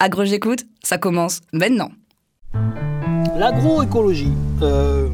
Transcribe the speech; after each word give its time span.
Agro 0.00 0.24
j'écoute, 0.24 0.60
ça 0.84 0.96
commence 0.96 1.40
maintenant. 1.52 1.90
L'agroécologie. 3.36 4.32
Euh, 4.62 5.08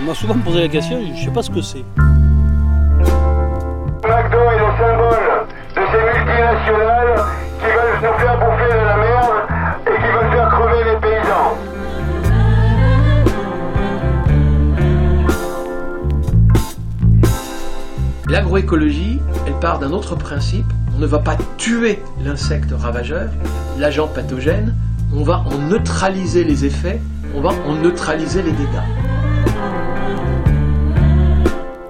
on 0.00 0.04
m'a 0.04 0.14
souvent 0.14 0.38
posé 0.38 0.60
la 0.60 0.68
question, 0.68 0.98
je 1.04 1.10
ne 1.10 1.16
sais 1.16 1.30
pas 1.30 1.42
ce 1.42 1.50
que 1.50 1.60
c'est. 1.60 1.84
McDo 1.98 2.08
est 4.08 4.58
le 4.58 4.72
symbole 4.78 5.46
de 5.76 5.82
ces 5.84 6.00
multinationales 6.00 7.20
qui 7.58 7.66
veulent 7.66 8.00
nous 8.00 8.18
faire 8.18 8.36
bouffer 8.38 8.72
de 8.72 8.84
la 8.86 8.96
merde 8.96 9.36
et 9.86 9.96
qui 10.00 10.08
veulent 10.14 10.32
faire 10.32 10.48
crever 10.48 10.84
les 10.84 10.96
paysans. 11.02 11.52
L'agroécologie, 18.30 19.20
elle 19.46 19.60
part 19.60 19.78
d'un 19.78 19.92
autre 19.92 20.16
principe. 20.16 20.72
On 20.98 21.02
ne 21.02 21.06
va 21.06 21.20
pas 21.20 21.36
tuer 21.58 22.00
l'insecte 22.24 22.72
ravageur, 22.76 23.28
l'agent 23.78 24.08
pathogène, 24.08 24.74
on 25.14 25.22
va 25.22 25.44
en 25.46 25.56
neutraliser 25.56 26.42
les 26.42 26.64
effets, 26.64 27.00
on 27.36 27.40
va 27.40 27.50
en 27.68 27.76
neutraliser 27.76 28.42
les 28.42 28.50
dégâts. 28.50 28.82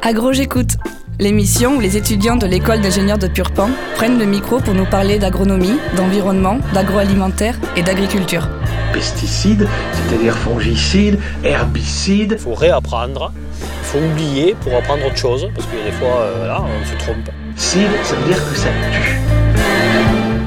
Agro 0.02 0.35
j'écoute, 0.35 0.77
l'émission 1.19 1.77
où 1.77 1.80
les 1.80 1.97
étudiants 1.97 2.37
de 2.37 2.47
l'école 2.47 2.83
d'ingénieurs 2.83 3.16
de 3.16 3.29
Purpan 3.29 3.71
prennent 3.95 4.19
le 4.19 4.27
micro 4.27 4.61
pour 4.61 4.75
nous 4.75 4.85
parler 4.85 5.19
d'agronomie, 5.19 5.79
d'environnement, 5.97 6.59
d'agroalimentaire 6.75 7.59
et 7.77 7.83
d'agriculture. 7.83 8.47
Pesticides, 8.93 9.66
c'est-à-dire 9.95 10.37
fongicides, 10.37 11.19
herbicides. 11.45 12.33
Il 12.33 12.38
faut 12.38 12.52
réapprendre, 12.52 13.33
il 13.63 13.87
faut 13.87 14.01
oublier 14.01 14.55
pour 14.61 14.77
apprendre 14.77 15.07
autre 15.07 15.16
chose, 15.16 15.49
parce 15.55 15.66
qu'il 15.66 15.79
y 15.79 15.83
a 15.83 15.87
des 15.87 15.93
fois, 15.93 16.21
euh, 16.21 16.35
voilà, 16.41 16.61
on 16.61 16.87
se 16.87 17.02
trompe. 17.02 17.30
Cide, 17.59 17.89
ça 18.05 18.15
veut 18.15 18.27
dire 18.29 18.48
que 18.48 18.57
ça 18.57 18.69
tue. 18.93 19.19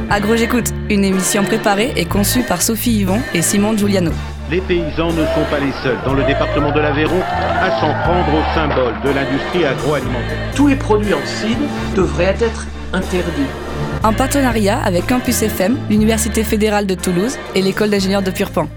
Agro 0.10 0.38
j'écoute, 0.38 0.68
une 0.90 1.04
émission 1.04 1.44
préparée 1.44 1.92
et 1.98 2.06
conçue 2.06 2.44
par 2.44 2.62
Sophie 2.62 3.00
Yvon 3.00 3.20
et 3.34 3.42
Simon 3.42 3.76
Giuliano. 3.76 4.12
Les 4.50 4.62
paysans 4.62 5.12
ne 5.12 5.26
sont 5.26 5.46
pas 5.50 5.60
les 5.60 5.74
seuls 5.84 5.98
dans 6.06 6.14
le 6.14 6.24
département 6.24 6.72
de 6.72 6.80
l'Aveyron 6.80 7.20
à 7.60 7.70
s'en 7.82 7.92
prendre 8.04 8.34
au 8.34 8.56
symbole 8.56 8.94
de 9.04 9.10
l'industrie 9.10 9.66
agroalimentaire. 9.66 10.38
Tous 10.56 10.68
les 10.68 10.78
produits 10.78 11.14
en 11.14 11.26
cide 11.26 11.60
devraient 11.96 12.38
être 12.40 12.66
interdits. 12.94 13.52
En 14.04 14.14
partenariat 14.14 14.80
avec 14.82 15.06
Campus 15.06 15.42
FM, 15.42 15.78
l'Université 15.90 16.46
fédérale 16.46 16.88
de 16.88 16.96
Toulouse 16.96 17.38
et 17.56 17.62
l'école 17.62 17.90
d'ingénieurs 17.90 18.24
de 18.24 18.32
Purpan. 18.32 18.70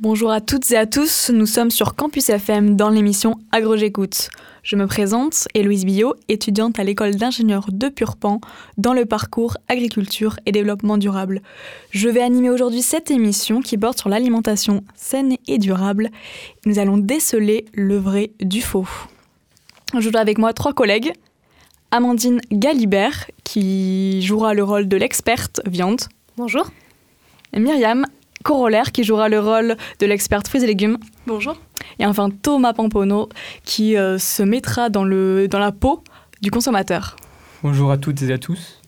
Bonjour 0.00 0.30
à 0.30 0.40
toutes 0.40 0.70
et 0.70 0.76
à 0.76 0.86
tous, 0.86 1.30
nous 1.32 1.46
sommes 1.46 1.70
sur 1.70 1.94
Campus 1.94 2.30
FM 2.30 2.76
dans 2.76 2.88
l'émission 2.88 3.36
Agro 3.52 3.76
j'écoute. 3.76 4.28
Je 4.64 4.76
me 4.76 4.86
présente, 4.86 5.46
Héloïse 5.52 5.84
Billot, 5.84 6.14
étudiante 6.28 6.78
à 6.78 6.84
l'école 6.84 7.16
d'ingénieurs 7.16 7.66
de 7.70 7.90
Purpan 7.90 8.40
dans 8.78 8.94
le 8.94 9.04
parcours 9.04 9.58
agriculture 9.68 10.40
et 10.46 10.52
développement 10.52 10.96
durable. 10.96 11.42
Je 11.90 12.08
vais 12.08 12.22
animer 12.22 12.48
aujourd'hui 12.48 12.80
cette 12.80 13.10
émission 13.10 13.60
qui 13.60 13.76
porte 13.76 13.98
sur 13.98 14.08
l'alimentation 14.08 14.82
saine 14.94 15.36
et 15.46 15.58
durable. 15.58 16.08
Nous 16.64 16.78
allons 16.78 16.96
déceler 16.96 17.66
le 17.74 17.98
vrai 17.98 18.30
du 18.40 18.62
faux. 18.62 18.88
Je 19.92 20.00
joue 20.00 20.16
avec 20.16 20.38
moi 20.38 20.54
trois 20.54 20.72
collègues. 20.72 21.12
Amandine 21.90 22.40
Galibert, 22.50 23.30
qui 23.44 24.22
jouera 24.22 24.54
le 24.54 24.64
rôle 24.64 24.88
de 24.88 24.96
l'experte 24.96 25.60
viande. 25.66 26.00
Bonjour. 26.38 26.70
Et 27.52 27.60
Myriam 27.60 28.06
Corollaire, 28.44 28.92
qui 28.92 29.02
jouera 29.04 29.28
le 29.28 29.40
rôle 29.40 29.76
de 29.98 30.06
l'experte 30.06 30.46
fruits 30.48 30.62
et 30.62 30.66
légumes. 30.66 30.98
Bonjour. 31.26 31.56
Et 31.98 32.04
enfin 32.06 32.28
Thomas 32.30 32.74
Pampono, 32.74 33.30
qui 33.64 33.96
euh, 33.96 34.18
se 34.18 34.42
mettra 34.42 34.90
dans, 34.90 35.02
le, 35.04 35.48
dans 35.48 35.58
la 35.58 35.72
peau 35.72 36.04
du 36.42 36.50
consommateur. 36.50 37.16
Bonjour 37.62 37.90
à 37.90 37.96
toutes 37.96 38.20
et 38.22 38.30
à 38.32 38.36
tous. 38.38 38.80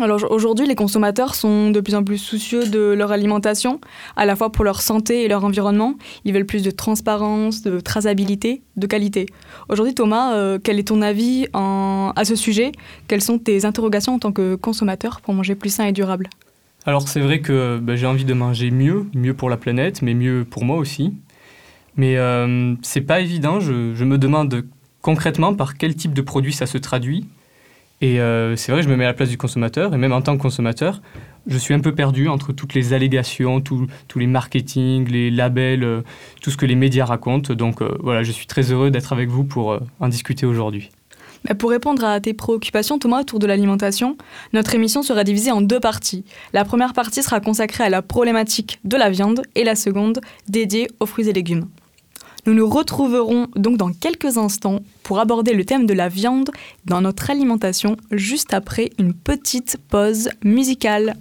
Alors 0.00 0.28
aujourd'hui, 0.32 0.66
les 0.66 0.74
consommateurs 0.74 1.36
sont 1.36 1.70
de 1.70 1.80
plus 1.80 1.94
en 1.94 2.02
plus 2.02 2.18
soucieux 2.18 2.66
de 2.66 2.80
leur 2.80 3.12
alimentation, 3.12 3.80
à 4.16 4.26
la 4.26 4.34
fois 4.34 4.50
pour 4.50 4.64
leur 4.64 4.82
santé 4.82 5.22
et 5.22 5.28
leur 5.28 5.44
environnement. 5.44 5.94
Ils 6.24 6.34
veulent 6.34 6.44
plus 6.46 6.64
de 6.64 6.72
transparence, 6.72 7.62
de 7.62 7.78
traçabilité, 7.78 8.62
de 8.76 8.88
qualité. 8.88 9.26
Aujourd'hui, 9.68 9.94
Thomas, 9.94 10.34
euh, 10.34 10.58
quel 10.60 10.80
est 10.80 10.88
ton 10.88 11.00
avis 11.00 11.46
en- 11.54 12.12
à 12.16 12.24
ce 12.24 12.34
sujet? 12.34 12.72
Quelles 13.06 13.22
sont 13.22 13.38
tes 13.38 13.64
interrogations 13.64 14.14
en 14.14 14.18
tant 14.18 14.32
que 14.32 14.56
consommateur 14.56 15.20
pour 15.20 15.32
manger 15.32 15.54
plus 15.54 15.70
sain 15.72 15.84
et 15.86 15.92
durable? 15.92 16.28
Alors 16.86 17.08
c'est 17.08 17.20
vrai 17.20 17.40
que 17.40 17.78
bah, 17.78 17.96
j'ai 17.96 18.06
envie 18.06 18.26
de 18.26 18.34
manger 18.34 18.70
mieux, 18.70 19.06
mieux 19.14 19.34
pour 19.34 19.48
la 19.48 19.56
planète, 19.56 20.02
mais 20.02 20.14
mieux 20.14 20.44
pour 20.48 20.64
moi 20.64 20.76
aussi. 20.76 21.14
Mais 21.96 22.16
euh, 22.16 22.74
c'est 22.82 23.00
pas 23.00 23.20
évident, 23.20 23.60
je, 23.60 24.04
me 24.04 24.18
demande 24.18 24.64
concrètement 25.00 25.54
par 25.54 25.76
quel 25.76 25.94
type 25.94 26.12
de 26.12 26.22
produit 26.22 26.52
ça 26.52 26.66
se 26.66 26.78
traduit. 26.78 27.26
Et 28.00 28.20
euh, 28.20 28.56
c'est 28.56 28.72
vrai, 28.72 28.82
je 28.82 28.88
me 28.88 28.96
mets 28.96 29.04
à 29.04 29.08
la 29.08 29.14
place 29.14 29.30
du 29.30 29.38
consommateur, 29.38 29.94
et 29.94 29.98
même 29.98 30.12
en 30.12 30.20
tant 30.20 30.36
que 30.36 30.42
consommateur, 30.42 31.00
je 31.46 31.56
suis 31.56 31.72
un 31.72 31.80
peu 31.80 31.94
perdu 31.94 32.28
entre 32.28 32.52
toutes 32.52 32.74
les 32.74 32.92
allégations, 32.92 33.60
tous 33.60 33.88
les 34.16 34.26
marketing, 34.26 35.08
les 35.08 35.30
labels, 35.30 35.84
euh, 35.84 36.02
tout 36.42 36.50
ce 36.50 36.56
que 36.56 36.66
les 36.66 36.74
médias 36.74 37.06
racontent. 37.06 37.54
Donc 37.54 37.82
voilà, 38.02 38.24
je 38.24 38.32
suis 38.32 38.46
très 38.46 38.72
heureux 38.72 38.90
d'être 38.90 39.12
avec 39.12 39.30
vous 39.30 39.44
pour 39.44 39.78
en 40.00 40.08
discuter 40.08 40.44
aujourd'hui. 40.44 40.90
Pour 41.58 41.70
répondre 41.70 42.02
à 42.04 42.20
tes 42.20 42.32
préoccupations, 42.32 42.98
Thomas, 42.98 43.20
autour 43.20 43.38
de 43.38 43.46
l'alimentation, 43.46 44.16
notre 44.54 44.74
émission 44.74 45.02
sera 45.02 45.24
divisée 45.24 45.52
en 45.52 45.60
deux 45.60 45.78
parties. 45.78 46.24
La 46.54 46.64
première 46.64 46.94
partie 46.94 47.22
sera 47.22 47.40
consacrée 47.40 47.84
à 47.84 47.90
la 47.90 48.00
problématique 48.00 48.80
de 48.84 48.96
la 48.96 49.10
viande 49.10 49.42
et 49.54 49.62
la 49.62 49.74
seconde 49.74 50.22
dédiée 50.48 50.88
aux 51.00 51.06
fruits 51.06 51.28
et 51.28 51.34
légumes. 51.34 51.66
Nous 52.46 52.54
nous 52.54 52.68
retrouverons 52.68 53.48
donc 53.56 53.76
dans 53.76 53.92
quelques 53.92 54.38
instants 54.38 54.80
pour 55.02 55.18
aborder 55.18 55.52
le 55.52 55.64
thème 55.64 55.86
de 55.86 55.94
la 55.94 56.08
viande 56.08 56.50
dans 56.86 57.02
notre 57.02 57.30
alimentation 57.30 57.96
juste 58.10 58.54
après 58.54 58.90
une 58.98 59.12
petite 59.12 59.78
pause 59.88 60.30
musicale. 60.42 61.14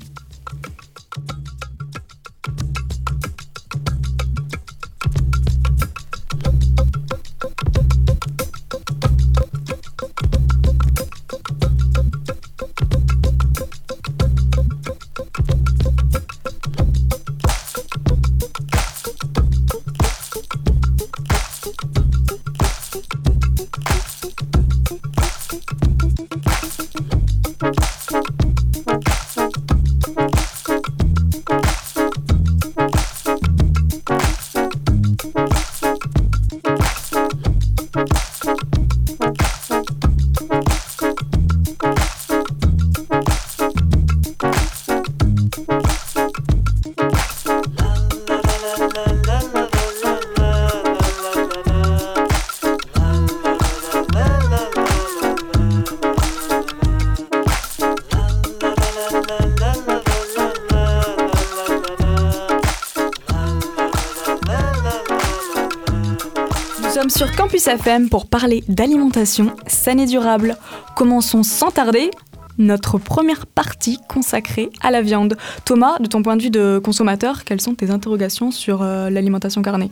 Pour 68.10 68.28
parler 68.28 68.64
d'alimentation 68.68 69.56
saine 69.68 70.00
et 70.00 70.06
durable. 70.06 70.58
Commençons 70.98 71.44
sans 71.44 71.72
tarder 71.72 72.12
notre 72.58 72.98
première 72.98 73.46
partie 73.46 74.00
consacrée 74.10 74.70
à 74.82 74.92
la 74.92 75.02
viande. 75.02 75.38
Thomas, 75.64 75.98
de 76.00 76.08
ton 76.08 76.22
point 76.24 76.36
de 76.36 76.44
vue 76.44 76.50
de 76.50 76.82
consommateur, 76.84 77.46
quelles 77.46 77.62
sont 77.62 77.74
tes 77.74 77.90
interrogations 77.90 78.52
sur 78.52 78.82
euh, 78.82 79.10
l'alimentation 79.10 79.62
carnée? 79.62 79.92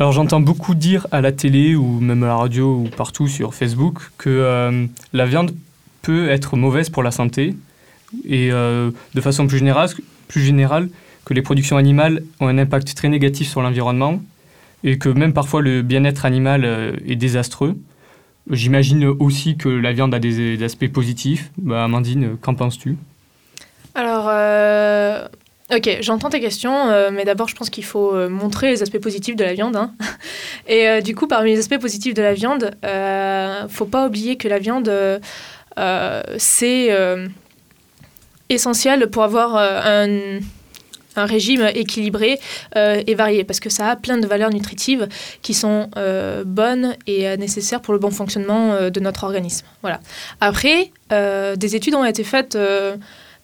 Alors 0.00 0.10
j'entends 0.10 0.40
beaucoup 0.40 0.74
dire 0.74 1.06
à 1.12 1.20
la 1.20 1.30
télé 1.30 1.76
ou 1.76 2.00
même 2.00 2.24
à 2.24 2.26
la 2.26 2.36
radio 2.36 2.74
ou 2.74 2.88
partout 2.88 3.28
sur 3.28 3.54
Facebook 3.54 4.00
que 4.18 4.28
euh, 4.28 4.86
la 5.12 5.26
viande 5.26 5.52
peut 6.02 6.30
être 6.30 6.56
mauvaise 6.56 6.90
pour 6.90 7.04
la 7.04 7.12
santé 7.12 7.54
et 8.24 8.50
euh, 8.50 8.90
de 9.14 9.20
façon 9.20 9.46
plus 9.46 9.58
générale, 9.58 9.88
plus 10.26 10.42
générale 10.42 10.88
que 11.24 11.32
les 11.32 11.42
productions 11.42 11.76
animales 11.76 12.24
ont 12.40 12.48
un 12.48 12.58
impact 12.58 12.96
très 12.96 13.08
négatif 13.08 13.48
sur 13.48 13.62
l'environnement 13.62 14.20
et 14.84 14.98
que 14.98 15.08
même 15.08 15.32
parfois 15.32 15.62
le 15.62 15.82
bien-être 15.82 16.24
animal 16.24 16.64
euh, 16.64 16.92
est 17.06 17.16
désastreux. 17.16 17.76
J'imagine 18.50 19.04
aussi 19.04 19.56
que 19.56 19.68
la 19.68 19.92
viande 19.92 20.14
a 20.14 20.18
des, 20.18 20.62
aspects 20.64 20.88
positifs. 20.88 21.50
Bah, 21.58 21.84
Amandine, 21.84 22.36
qu'en 22.40 22.54
penses-tu? 22.54 22.96
Alors, 23.94 24.26
euh, 24.28 25.24
ok, 25.72 25.98
j'entends 26.00 26.28
tes 26.28 26.40
questions, 26.40 26.88
euh, 26.88 27.10
mais 27.12 27.24
d'abord, 27.24 27.46
je 27.46 27.54
pense 27.54 27.70
qu'il 27.70 27.84
faut 27.84 28.28
montrer 28.28 28.70
les 28.70 28.82
aspects 28.82 28.98
positifs 28.98 29.36
de 29.36 29.44
la 29.44 29.54
viande. 29.54 29.76
hein. 29.76 29.92
Et 30.66 31.02
du 31.02 31.14
coup, 31.14 31.28
parmi 31.28 31.52
les 31.52 31.60
aspects 31.60 31.78
positifs 31.78 32.14
de 32.14 32.22
la 32.22 32.34
viande, 32.34 32.72
faut 33.68 33.84
pas 33.84 34.06
oublier 34.06 34.36
que 34.36 34.48
la 34.48 34.58
viande, 34.58 34.90
c'est 36.38 36.90
essentiel 38.48 39.08
pour 39.08 39.22
avoir 39.22 39.56
un 39.56 40.40
un 41.16 41.26
régime 41.26 41.68
équilibré 41.74 42.38
euh, 42.76 43.02
et 43.06 43.14
varié 43.14 43.44
parce 43.44 43.60
que 43.60 43.70
ça 43.70 43.88
a 43.88 43.96
plein 43.96 44.18
de 44.18 44.26
valeurs 44.26 44.50
nutritives 44.50 45.08
qui 45.42 45.54
sont 45.54 45.90
euh, 45.96 46.44
bonnes 46.44 46.96
et 47.06 47.28
euh, 47.28 47.36
nécessaires 47.36 47.80
pour 47.80 47.94
le 47.94 48.00
bon 48.00 48.10
fonctionnement 48.10 48.90
de 48.90 49.00
notre 49.00 49.24
organisme. 49.24 49.66
Voilà. 49.82 50.00
Après, 50.40 50.90
des 51.10 51.76
études 51.76 51.94
ont 51.94 52.04
été 52.04 52.24
faites 52.24 52.56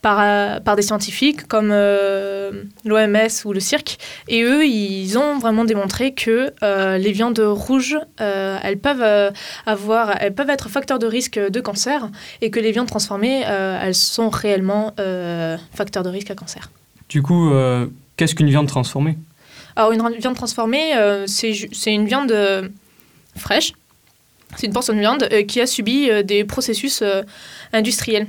par, 0.01 0.61
par 0.63 0.77
des 0.77 0.83
scientifiques 0.83 1.47
comme 1.47 1.69
l'OMS 1.69 3.29
ou 3.45 3.53
le 3.53 3.61
CIRC 3.61 3.99
et 4.29 4.43
eux, 4.43 4.65
ils 4.65 5.19
ont 5.19 5.39
vraiment 5.39 5.65
démontré 5.65 6.15
que 6.15 6.53
les 6.63 7.13
viandes 7.13 7.41
rouges, 7.41 7.99
elles 8.19 8.79
peuvent 8.79 9.33
avoir, 9.67 10.17
elles 10.21 10.35
peuvent 10.35 10.51
être 10.51 10.69
facteurs 10.69 10.99
de 10.99 11.07
risque 11.07 11.39
de 11.39 11.61
cancer 11.61 12.09
et 12.41 12.51
que 12.51 12.61
les 12.61 12.73
viandes 12.73 12.89
transformées, 12.89 13.43
elles 13.43 13.95
sont 13.95 14.31
réellement 14.31 14.95
facteurs 15.75 16.03
de 16.03 16.11
risque 16.11 16.31
à 16.31 16.35
cancer. 16.35 16.71
Du 17.09 17.23
coup, 17.23 17.51
euh, 17.51 17.87
qu'est-ce 18.17 18.35
qu'une 18.35 18.51
viande 18.51 18.69
transformée? 18.69 19.17
Alors, 19.77 19.93
une 19.93 20.03
viande 20.19 20.37
transformée, 20.37 20.97
euh, 20.97 21.27
c'est 21.27 21.55
une 21.87 22.07
viande 22.07 22.33
euh, 22.33 22.69
fraîche. 23.37 23.73
C'est 24.57 24.67
une 24.67 24.73
portion 24.73 24.95
de 24.95 24.99
viande 24.99 25.29
qui 25.47 25.61
a 25.61 25.67
subi 25.67 26.09
des 26.25 26.43
processus 26.43 27.03
industriels. 27.75 28.27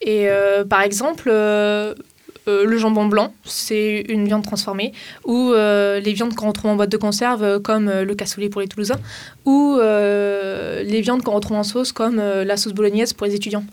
Et 0.00 0.26
par 0.70 0.80
exemple, 0.80 1.28
le 1.28 2.78
jambon 2.78 3.04
blanc, 3.04 3.34
c'est 3.44 4.06
une 4.08 4.24
viande 4.24 4.42
transformée, 4.42 4.94
ou 5.26 5.52
les 5.52 6.12
viandes 6.14 6.34
qu'on 6.34 6.48
retrouve 6.48 6.70
en 6.70 6.76
boîte 6.76 6.88
de 6.88 6.96
conserve, 6.96 7.60
comme 7.60 7.90
le 7.90 8.14
cassoulet 8.14 8.48
pour 8.48 8.62
les 8.62 8.68
Toulousains, 8.68 9.00
ou 9.44 9.78
les 9.78 11.00
viandes 11.02 11.22
qu'on 11.22 11.32
retrouve 11.32 11.58
en 11.58 11.62
sauce, 11.62 11.92
comme 11.92 12.16
la 12.16 12.56
sauce 12.56 12.72
bolognaise 12.72 13.12
pour 13.12 13.26
les 13.26 13.34
étudiants. 13.34 13.64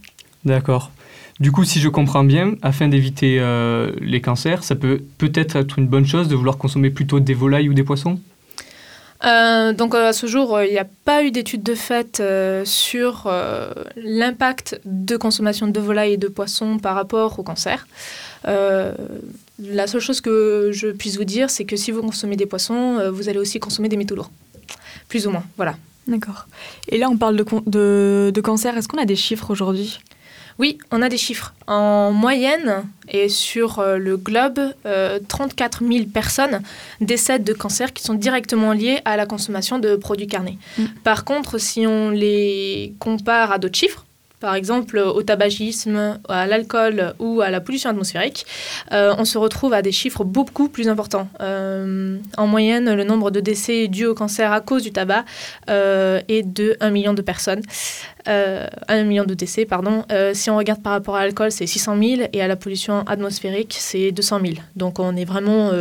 D'accord. 0.43 0.91
Du 1.39 1.51
coup, 1.51 1.63
si 1.63 1.79
je 1.79 1.89
comprends 1.89 2.23
bien, 2.23 2.55
afin 2.63 2.87
d'éviter 2.87 3.37
euh, 3.39 3.91
les 4.01 4.21
cancers, 4.21 4.63
ça 4.63 4.75
peut 4.75 5.01
peut-être 5.19 5.55
être 5.55 5.77
une 5.77 5.87
bonne 5.87 6.05
chose 6.05 6.27
de 6.27 6.35
vouloir 6.35 6.57
consommer 6.57 6.89
plutôt 6.89 7.19
des 7.19 7.35
volailles 7.35 7.69
ou 7.69 7.75
des 7.75 7.83
poissons? 7.83 8.19
Euh, 9.23 9.73
donc 9.73 9.93
à 9.95 10.13
ce 10.13 10.25
jour, 10.27 10.61
il 10.61 10.71
n'y 10.71 10.79
a 10.79 10.87
pas 11.05 11.23
eu 11.23 11.31
d'études 11.31 11.63
de 11.63 11.75
fait 11.75 12.19
euh, 12.19 12.63
sur 12.65 13.31
l'impact 13.95 14.81
de 14.85 15.15
consommation 15.17 15.67
de 15.67 15.79
volailles 15.79 16.13
et 16.13 16.17
de 16.17 16.27
poissons 16.27 16.79
par 16.79 16.95
rapport 16.95 17.37
au 17.37 17.43
cancer. 17.43 17.87
la 18.43 19.87
seule 19.87 20.01
chose 20.01 20.21
que 20.21 20.71
je 20.73 20.87
puisse 20.87 21.17
vous 21.17 21.23
dire, 21.23 21.51
c'est 21.51 21.65
que 21.65 21.75
si 21.75 21.91
vous 21.91 22.01
consommez 22.01 22.35
des 22.35 22.47
poissons, 22.47 23.11
vous 23.11 23.29
allez 23.29 23.39
aussi 23.39 23.59
consommer 23.59 23.89
des 23.89 23.97
métaux 23.97 24.15
lourds. 24.15 24.31
Plus 25.07 25.27
ou 25.27 25.31
moins, 25.31 25.43
voilà. 25.55 25.75
D'accord. 26.07 26.47
Et 26.89 26.97
là, 26.97 27.09
on 27.09 27.17
parle 27.17 27.35
de, 27.35 27.45
de, 27.65 28.31
de 28.33 28.41
cancer. 28.41 28.77
Est-ce 28.77 28.87
qu'on 28.87 28.97
a 28.97 29.05
des 29.05 29.15
chiffres 29.15 29.51
aujourd'hui? 29.51 29.99
Oui, 30.59 30.79
on 30.91 31.01
a 31.01 31.09
des 31.09 31.17
chiffres. 31.17 31.53
En 31.67 32.11
moyenne, 32.11 32.83
et 33.09 33.29
sur 33.29 33.79
euh, 33.79 33.97
le 33.97 34.17
globe, 34.17 34.59
34 35.27 35.83
euh, 35.83 35.87
000 35.87 36.05
personnes 36.05 36.61
décèdent 36.99 37.43
de 37.43 37.53
cancers 37.53 37.93
qui 37.93 38.03
sont 38.03 38.15
directement 38.15 38.73
liés 38.73 38.99
à 39.05 39.17
la 39.17 39.25
consommation 39.25 39.77
de 39.79 39.95
produits 39.95 40.27
carnés. 40.27 40.57
Mm. 40.77 40.85
Par 41.03 41.25
contre, 41.25 41.59
si 41.59 41.85
on 41.85 42.09
les 42.09 42.93
compare 42.99 43.51
à 43.51 43.59
d'autres 43.59 43.77
chiffres, 43.77 44.06
par 44.39 44.55
exemple 44.55 44.99
au 44.99 45.23
tabagisme, 45.23 46.19
à 46.29 46.45
l'alcool 46.45 47.13
ou 47.19 47.41
à 47.41 47.49
la 47.49 47.59
pollution 47.59 47.89
atmosphérique, 47.89 48.45
euh, 48.91 49.15
on 49.17 49.25
se 49.25 49.37
retrouve 49.37 49.73
à 49.73 49.81
des 49.81 49.91
chiffres 49.91 50.23
beaucoup 50.23 50.69
plus 50.69 50.89
importants. 50.89 51.27
Euh, 51.41 52.17
en 52.37 52.47
moyenne, 52.47 52.93
le 52.93 53.03
nombre 53.03 53.31
de 53.31 53.39
décès 53.39 53.87
dus 53.87 54.05
au 54.05 54.13
cancer 54.13 54.51
à 54.51 54.61
cause 54.61 54.83
du 54.83 54.91
tabac 54.91 55.25
euh, 55.69 56.21
est 56.27 56.43
de 56.43 56.77
1 56.79 56.89
million 56.91 57.13
de 57.13 57.21
personnes. 57.21 57.61
1 58.25 59.03
million 59.05 59.23
de 59.23 59.33
décès, 59.33 59.63
pardon. 59.63 60.03
si 60.33 60.49
on 60.49 60.57
regarde 60.57 60.83
par 60.83 60.91
rapport 60.91 61.15
à 61.15 61.23
l'alcool, 61.23 61.49
c'est 61.49 61.65
600 61.65 61.97
000 61.97 62.21
et 62.33 62.41
à 62.41 62.47
la 62.49 62.57
pollution 62.57 63.07
atmosphérique, 63.07 63.77
c'est 63.79 64.11
200 64.11 64.41
000. 64.41 64.53
Donc 64.75 64.99
on 64.99 65.15
est 65.15 65.23
vraiment 65.23 65.71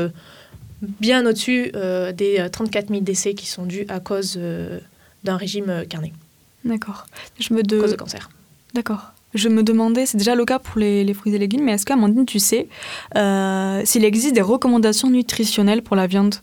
bien 0.81 1.27
au-dessus 1.27 1.73
des 2.15 2.47
34 2.53 2.89
000 2.89 3.01
décès 3.01 3.35
qui 3.35 3.49
sont 3.49 3.67
dus 3.67 3.85
à 3.89 3.99
cause 3.99 4.39
d'un 5.25 5.37
régime 5.37 5.85
carné. 5.89 6.13
D'accord. 6.65 7.07
Je 7.41 7.53
me 7.53 7.65
de... 7.65 7.81
cause 7.81 7.91
de 7.91 7.97
cancer. 7.97 8.29
D'accord. 8.77 9.13
Je 9.33 9.49
me 9.49 9.63
demandais, 9.63 10.05
c'est 10.05 10.19
déjà 10.19 10.35
le 10.35 10.45
cas 10.45 10.59
pour 10.59 10.79
les, 10.79 11.15
fruits 11.15 11.35
et 11.35 11.39
légumes, 11.39 11.65
mais 11.65 11.73
est-ce 11.73 11.87
qu'Amandine, 11.87 12.27
tu 12.27 12.39
sais 12.39 12.69
euh, 13.17 13.81
s'il 13.87 14.05
existe 14.05 14.35
des 14.35 14.43
recommandations 14.43 15.09
nutritionnelles 15.09 15.81
pour 15.81 15.97
la 15.97 16.07
viande? 16.07 16.35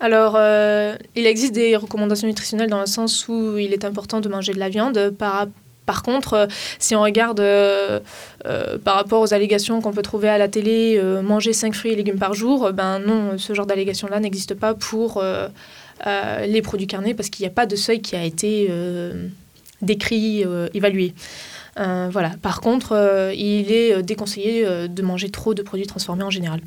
Alors, 0.00 0.34
euh, 0.36 0.96
il 1.14 1.24
existe 1.24 1.52
des 1.52 1.76
recommandations 1.76 2.26
nutritionnelles 2.26 2.68
dans 2.68 2.80
le 2.80 2.86
sens 2.86 3.28
où 3.28 3.58
il 3.58 3.72
est 3.72 3.84
important 3.84 4.18
de 4.18 4.28
manger 4.28 4.52
de 4.52 4.58
la 4.58 4.70
viande. 4.70 5.14
Par, 5.16 6.02
contre, 6.02 6.32
euh, 6.34 6.46
si 6.80 6.96
on 6.96 7.02
regarde 7.02 7.40
par 8.84 8.96
rapport 8.96 9.20
aux 9.20 9.32
allégations 9.32 9.80
qu'on 9.80 9.92
peut 9.92 10.02
trouver 10.02 10.30
à 10.30 10.38
la 10.38 10.48
télé, 10.48 11.00
manger 11.22 11.52
5 11.52 11.76
fruits 11.76 11.92
et 11.92 11.96
légumes 11.96 12.18
par 12.18 12.34
jour, 12.34 12.72
ben 12.72 12.98
non, 12.98 13.38
ce 13.38 13.54
genre 13.54 13.66
d'allégation-là 13.66 14.18
n'existe 14.18 14.54
pas 14.54 14.74
pour 14.74 15.22
les 16.04 16.62
produits 16.62 16.88
carnés 16.88 17.14
parce 17.14 17.28
qu'il 17.28 17.44
n'y 17.44 17.52
a 17.52 17.54
pas 17.54 17.66
de 17.66 17.76
seuil 17.76 18.02
qui 18.02 18.16
a 18.16 18.24
été 18.24 18.68
décrit, 19.80 20.44
évalué. 20.74 21.14
Euh, 21.78 22.08
voilà. 22.12 22.30
Par 22.42 22.60
contre, 22.60 22.92
euh, 22.92 23.32
il 23.34 23.72
est 23.72 23.94
euh, 23.94 24.02
déconseillé 24.02 24.66
de 24.88 25.02
manger 25.02 25.30
trop 25.30 25.54
de 25.54 25.62
produits 25.62 25.86
transformés 25.86 26.24
en 26.24 26.30
général. 26.30 26.60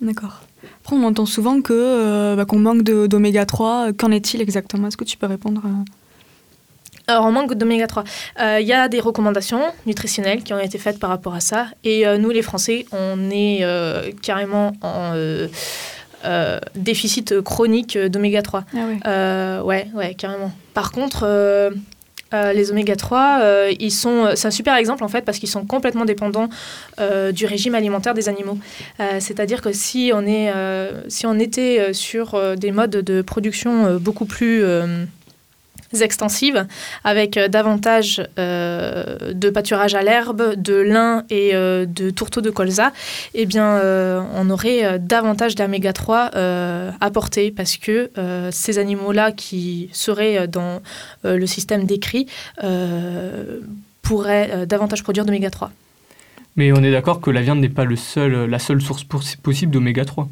D'accord. 0.00 0.40
Après, 0.82 0.96
on 0.96 1.04
entend 1.04 1.26
souvent 1.26 1.60
que 1.60 2.34
bah, 2.34 2.44
qu'on 2.46 2.58
manque 2.58 2.82
d'oméga 2.82 3.44
3. 3.44 3.92
Qu'en 3.92 4.10
est-il 4.10 4.40
exactement? 4.40 4.88
Est-ce 4.88 4.96
que 4.96 5.04
tu 5.04 5.16
peux 5.16 5.26
répondre 5.26 5.62
alors, 7.06 7.24
on 7.24 7.32
manque 7.32 7.54
d'oméga 7.54 7.88
3. 7.88 8.04
Il 8.60 8.66
y 8.66 8.72
a 8.72 8.86
des 8.88 9.00
recommandations 9.00 9.62
nutritionnelles 9.84 10.44
qui 10.44 10.52
ont 10.52 10.60
été 10.60 10.78
faites 10.78 11.00
par 11.00 11.10
rapport 11.10 11.34
à 11.34 11.40
ça. 11.40 11.66
Et 11.82 12.04
nous, 12.18 12.30
les 12.30 12.42
Français, 12.42 12.86
on 12.92 13.30
est 13.32 13.64
carrément 14.22 14.74
en 14.80 15.12
déficit 16.76 17.40
chronique 17.40 17.98
d'oméga 17.98 18.42
3. 18.42 18.64
Ah 18.74 18.78
ouais. 18.86 19.60
ouais, 19.64 19.88
ouais, 19.92 20.14
carrément. 20.14 20.52
Par 20.74 20.92
contre, 20.92 21.24
euh, 21.24 21.70
les 22.32 22.70
oméga 22.70 22.96
3, 22.96 23.40
euh, 23.42 23.72
ils 23.80 23.90
sont, 23.90 24.30
c'est 24.34 24.48
un 24.48 24.52
super 24.52 24.76
exemple 24.76 25.04
en 25.04 25.08
fait 25.08 25.22
parce 25.22 25.38
qu'ils 25.38 25.48
sont 25.48 25.64
complètement 25.64 26.04
dépendants 26.04 26.48
euh, 27.00 27.32
du 27.32 27.46
régime 27.46 27.74
alimentaire 27.74 28.14
des 28.14 28.28
animaux. 28.28 28.58
C'est-à-dire 29.18 29.62
que 29.62 29.72
si 29.72 30.12
on, 30.14 30.26
est, 30.26 30.52
si 31.08 31.26
on 31.26 31.38
était 31.38 31.92
sur 31.92 32.56
des 32.56 32.70
modes 32.70 32.90
de 32.90 33.22
production 33.22 33.96
beaucoup 33.96 34.26
plus 34.26 34.64
extensives 36.00 36.66
avec 37.04 37.36
euh, 37.36 37.48
davantage 37.48 38.22
euh, 38.38 39.32
de 39.32 39.50
pâturage 39.50 39.94
à 39.94 40.02
l'herbe, 40.02 40.54
de 40.56 40.74
lin 40.74 41.24
et 41.30 41.50
euh, 41.54 41.84
de 41.86 42.10
tourteaux 42.10 42.40
de 42.40 42.50
colza, 42.50 42.92
eh 43.34 43.46
bien, 43.46 43.80
on 44.34 44.50
aurait 44.50 44.98
davantage 44.98 45.54
d'oméga 45.54 45.92
3 45.92 46.30
apportés 47.00 47.50
parce 47.50 47.76
que 47.76 48.10
ces 48.50 48.78
animaux-là 48.78 49.32
qui 49.32 49.88
seraient 49.92 50.46
dans 50.48 50.80
le 51.24 51.46
système 51.46 51.84
décrit 51.84 52.26
pourraient 54.02 54.66
davantage 54.66 55.02
produire 55.02 55.24
d'oméga 55.24 55.50
3. 55.50 55.70
Mais 56.56 56.72
on 56.72 56.82
est 56.82 56.90
d'accord 56.90 57.20
que 57.20 57.30
la 57.30 57.42
viande 57.42 57.60
n'est 57.60 57.68
pas 57.68 57.84
le 57.84 57.96
seul, 57.96 58.44
la 58.46 58.58
seule 58.58 58.80
source 58.80 59.04
possible 59.04 59.72
d'oméga 59.72 60.04
3. 60.04 60.28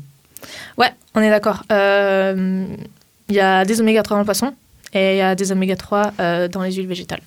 Ouais, 0.76 0.92
on 1.14 1.21
est 1.21 1.30
d'accord. 1.30 1.62
Il 1.71 3.35
y 3.35 3.40
a 3.40 3.64
des 3.64 3.80
oméga 3.80 4.02
3 4.02 4.16
dans 4.16 4.21
le 4.21 4.26
poisson, 4.26 4.54
et 4.92 5.14
il 5.14 5.18
y 5.18 5.21
a 5.21 5.35
des 5.35 5.52
oméga 5.52 5.76
3 5.76 6.12
euh, 6.21 6.49
dans 6.49 6.62
les 6.62 6.73
huiles 6.73 6.87
végétales. 6.87 7.23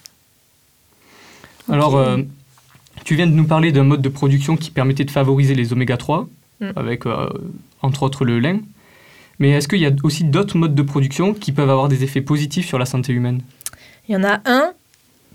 Alors, 1.70 1.96
euh, 1.96 2.18
tu 3.06 3.15
viens 3.15 3.27
de 3.27 3.32
nous 3.32 3.46
parler 3.46 3.72
d'un 3.72 3.84
mode 3.84 4.01
de 4.01 4.10
production 4.10 4.58
qui 4.58 4.72
permettait 4.72 5.06
de 5.06 5.12
favoriser 5.12 5.56
les 5.56 5.74
oméga 5.74 5.98
3, 5.98 6.27
mm. 6.60 6.70
avec 6.75 7.06
euh, 7.06 7.30
entre 7.82 8.03
autres 8.03 8.25
le 8.25 8.39
lin. 8.39 8.60
Mais 9.39 9.51
est-ce 9.51 9.68
qu'il 9.68 9.80
y 9.80 9.86
a 9.86 9.91
aussi 10.03 10.24
d'autres 10.24 10.58
modes 10.58 10.75
de 10.75 10.82
production 10.82 11.34
qui 11.34 11.51
peuvent 11.51 11.70
avoir 11.70 11.88
des 11.88 12.03
effets 12.03 12.22
positifs 12.22 12.68
sur 12.68 12.77
la 12.77 12.86
santé 12.86 13.13
humaine? 13.13 13.41
Il 14.08 14.13
y 14.13 14.15
en 14.15 14.24
a 14.24 14.41
un, 14.46 14.74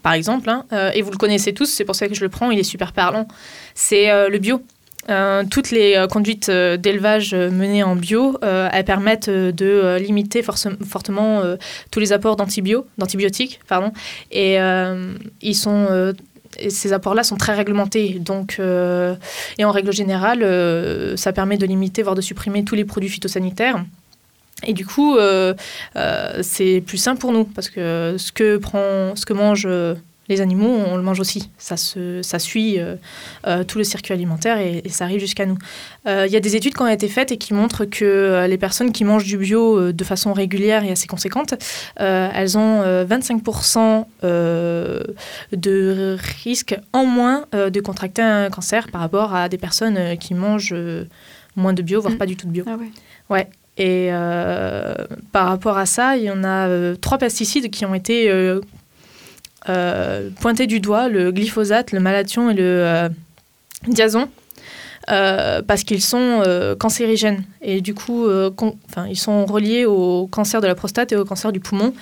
par 0.02 0.12
exemple, 0.12 0.48
hein, 0.48 0.64
et 0.94 1.02
vous 1.02 1.10
le 1.10 1.16
connaissez 1.16 1.54
tous, 1.54 1.66
c'est 1.66 1.84
pour 1.84 1.96
ça 1.96 2.06
que 2.06 2.14
je 2.14 2.22
le 2.22 2.28
prends, 2.28 2.50
il 2.50 2.58
est 2.58 2.64
super 2.64 2.92
parlant, 2.92 3.26
c'est 3.74 4.28
le 4.28 4.38
bio. 4.38 4.62
Euh, 5.08 5.44
toutes 5.48 5.70
les 5.70 5.94
euh, 5.94 6.06
conduites 6.06 6.48
euh, 6.48 6.76
d'élevage 6.76 7.34
menées 7.34 7.82
en 7.82 7.96
bio, 7.96 8.38
elles 8.42 8.84
permettent 8.84 9.30
de 9.30 9.96
limiter 9.98 10.42
fortement 10.42 11.42
tous 11.90 12.00
les 12.00 12.12
apports 12.12 12.36
d'antibiotiques. 12.36 13.60
Pardon, 13.68 13.92
et 14.30 14.56
ils 15.42 15.54
sont 15.54 16.14
ces 16.70 16.92
apports-là 16.92 17.22
sont 17.22 17.36
très 17.36 17.54
réglementés. 17.54 18.18
Donc, 18.20 18.60
et 18.60 19.64
en 19.64 19.70
règle 19.70 19.92
générale, 19.92 21.16
ça 21.16 21.32
permet 21.32 21.56
de 21.56 21.66
limiter, 21.66 22.02
voire 22.02 22.14
de 22.14 22.20
supprimer 22.20 22.64
tous 22.64 22.74
les 22.74 22.84
produits 22.84 23.10
phytosanitaires. 23.10 23.84
Et 24.64 24.72
du 24.72 24.86
coup, 24.86 25.16
c'est 26.42 26.82
plus 26.86 26.98
simple 26.98 27.20
pour 27.20 27.32
nous 27.32 27.44
parce 27.44 27.68
que 27.68 28.16
ce 28.18 28.32
que, 28.32 28.56
prend, 28.58 29.16
ce 29.16 29.26
que 29.26 29.32
mange 29.32 29.68
les 30.28 30.40
animaux, 30.40 30.68
on 30.68 30.96
le 30.96 31.02
mange 31.02 31.20
aussi. 31.20 31.50
Ça, 31.58 31.76
se, 31.76 32.22
ça 32.22 32.38
suit 32.38 32.78
euh, 32.78 32.96
euh, 33.46 33.64
tout 33.64 33.78
le 33.78 33.84
circuit 33.84 34.12
alimentaire 34.12 34.58
et, 34.58 34.82
ça 34.88 35.04
arrive 35.04 35.20
jusqu'à 35.20 35.46
nous. 35.46 35.58
Euh, 36.06 36.24
Il 36.26 36.32
y 36.32 36.36
a 36.36 36.40
des 36.40 36.56
études 36.56 36.74
qui 36.74 36.82
ont 36.82 36.88
été 36.88 37.08
faites 37.08 37.32
et 37.32 37.36
qui 37.36 37.54
montrent 37.54 37.84
que 37.84 38.46
les 38.48 38.58
personnes 38.58 38.92
qui 38.92 39.04
mangent 39.04 39.24
du 39.24 39.36
bio 39.36 39.92
de 39.92 40.04
façon 40.04 40.32
régulière 40.32 40.84
et 40.84 40.90
assez 40.90 41.06
conséquente, 41.06 41.54
elles 41.96 42.58
ont 42.58 42.82
25% 42.82 44.06
de 45.52 46.16
risque 46.44 46.76
en 46.92 47.04
moins 47.04 47.46
de 47.52 47.80
contracter 47.80 48.22
un 48.22 48.50
cancer 48.50 48.88
par 48.90 49.00
rapport 49.00 49.34
à 49.34 49.48
des 49.48 49.58
personnes 49.58 50.16
qui 50.18 50.34
mangent 50.34 50.74
moins 51.56 51.72
de 51.72 51.82
bio, 51.82 52.00
voire 52.00 52.14
mm. 52.14 52.18
pas 52.18 52.26
du 52.26 52.36
tout 52.36 52.46
de 52.46 52.52
bio. 52.52 52.64
Ah 52.66 52.76
ouais. 52.76 52.90
Ouais. 53.28 53.48
Et 53.78 54.10
par 55.32 55.48
rapport 55.48 55.76
à 55.76 55.86
ça, 55.86 56.16
il 56.16 56.24
y 56.24 56.30
en 56.30 56.44
a 56.44 56.96
trois 56.96 57.18
pesticides 57.18 57.70
qui 57.70 57.84
ont 57.84 57.94
été 57.94 58.30
euh, 58.30 58.60
pointer 60.40 60.66
du 60.66 60.80
doigt 60.80 61.08
le 61.08 61.32
glyphosate, 61.32 61.92
le 61.92 62.00
malathion 62.00 62.50
et 62.50 62.54
le 62.54 62.62
euh, 62.62 63.08
diazon. 63.88 64.28
Euh, 65.08 65.62
parce 65.62 65.84
qu'ils 65.84 66.02
sont 66.02 66.42
cancérigènes 66.80 67.44
et 67.62 67.80
du 67.80 67.94
coup, 67.94 68.26
ils 69.08 69.16
sont 69.16 69.46
reliés 69.46 69.84
au 69.84 70.26
cancer 70.26 70.60
de 70.60 70.66
la 70.66 70.74
prostate 70.74 71.12
et 71.12 71.16
au 71.16 71.24
cancer 71.24 71.52
du 71.52 71.60
poumon. 71.60 71.94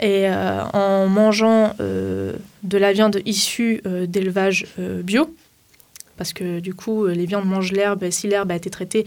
Et 0.00 0.28
en 0.28 1.06
mangeant 1.06 1.76
de 1.78 2.78
la 2.78 2.92
viande 2.92 3.20
issue 3.24 3.80
d'élevage 4.08 4.66
bio, 5.04 5.32
parce 6.16 6.32
que 6.32 6.58
du 6.58 6.74
coup, 6.74 7.06
les 7.06 7.26
viandes 7.26 7.46
mangent 7.46 7.70
l'herbe, 7.70 8.10
si 8.10 8.26
l'herbe 8.26 8.50
a 8.50 8.56
été 8.56 8.70
traitée, 8.70 9.04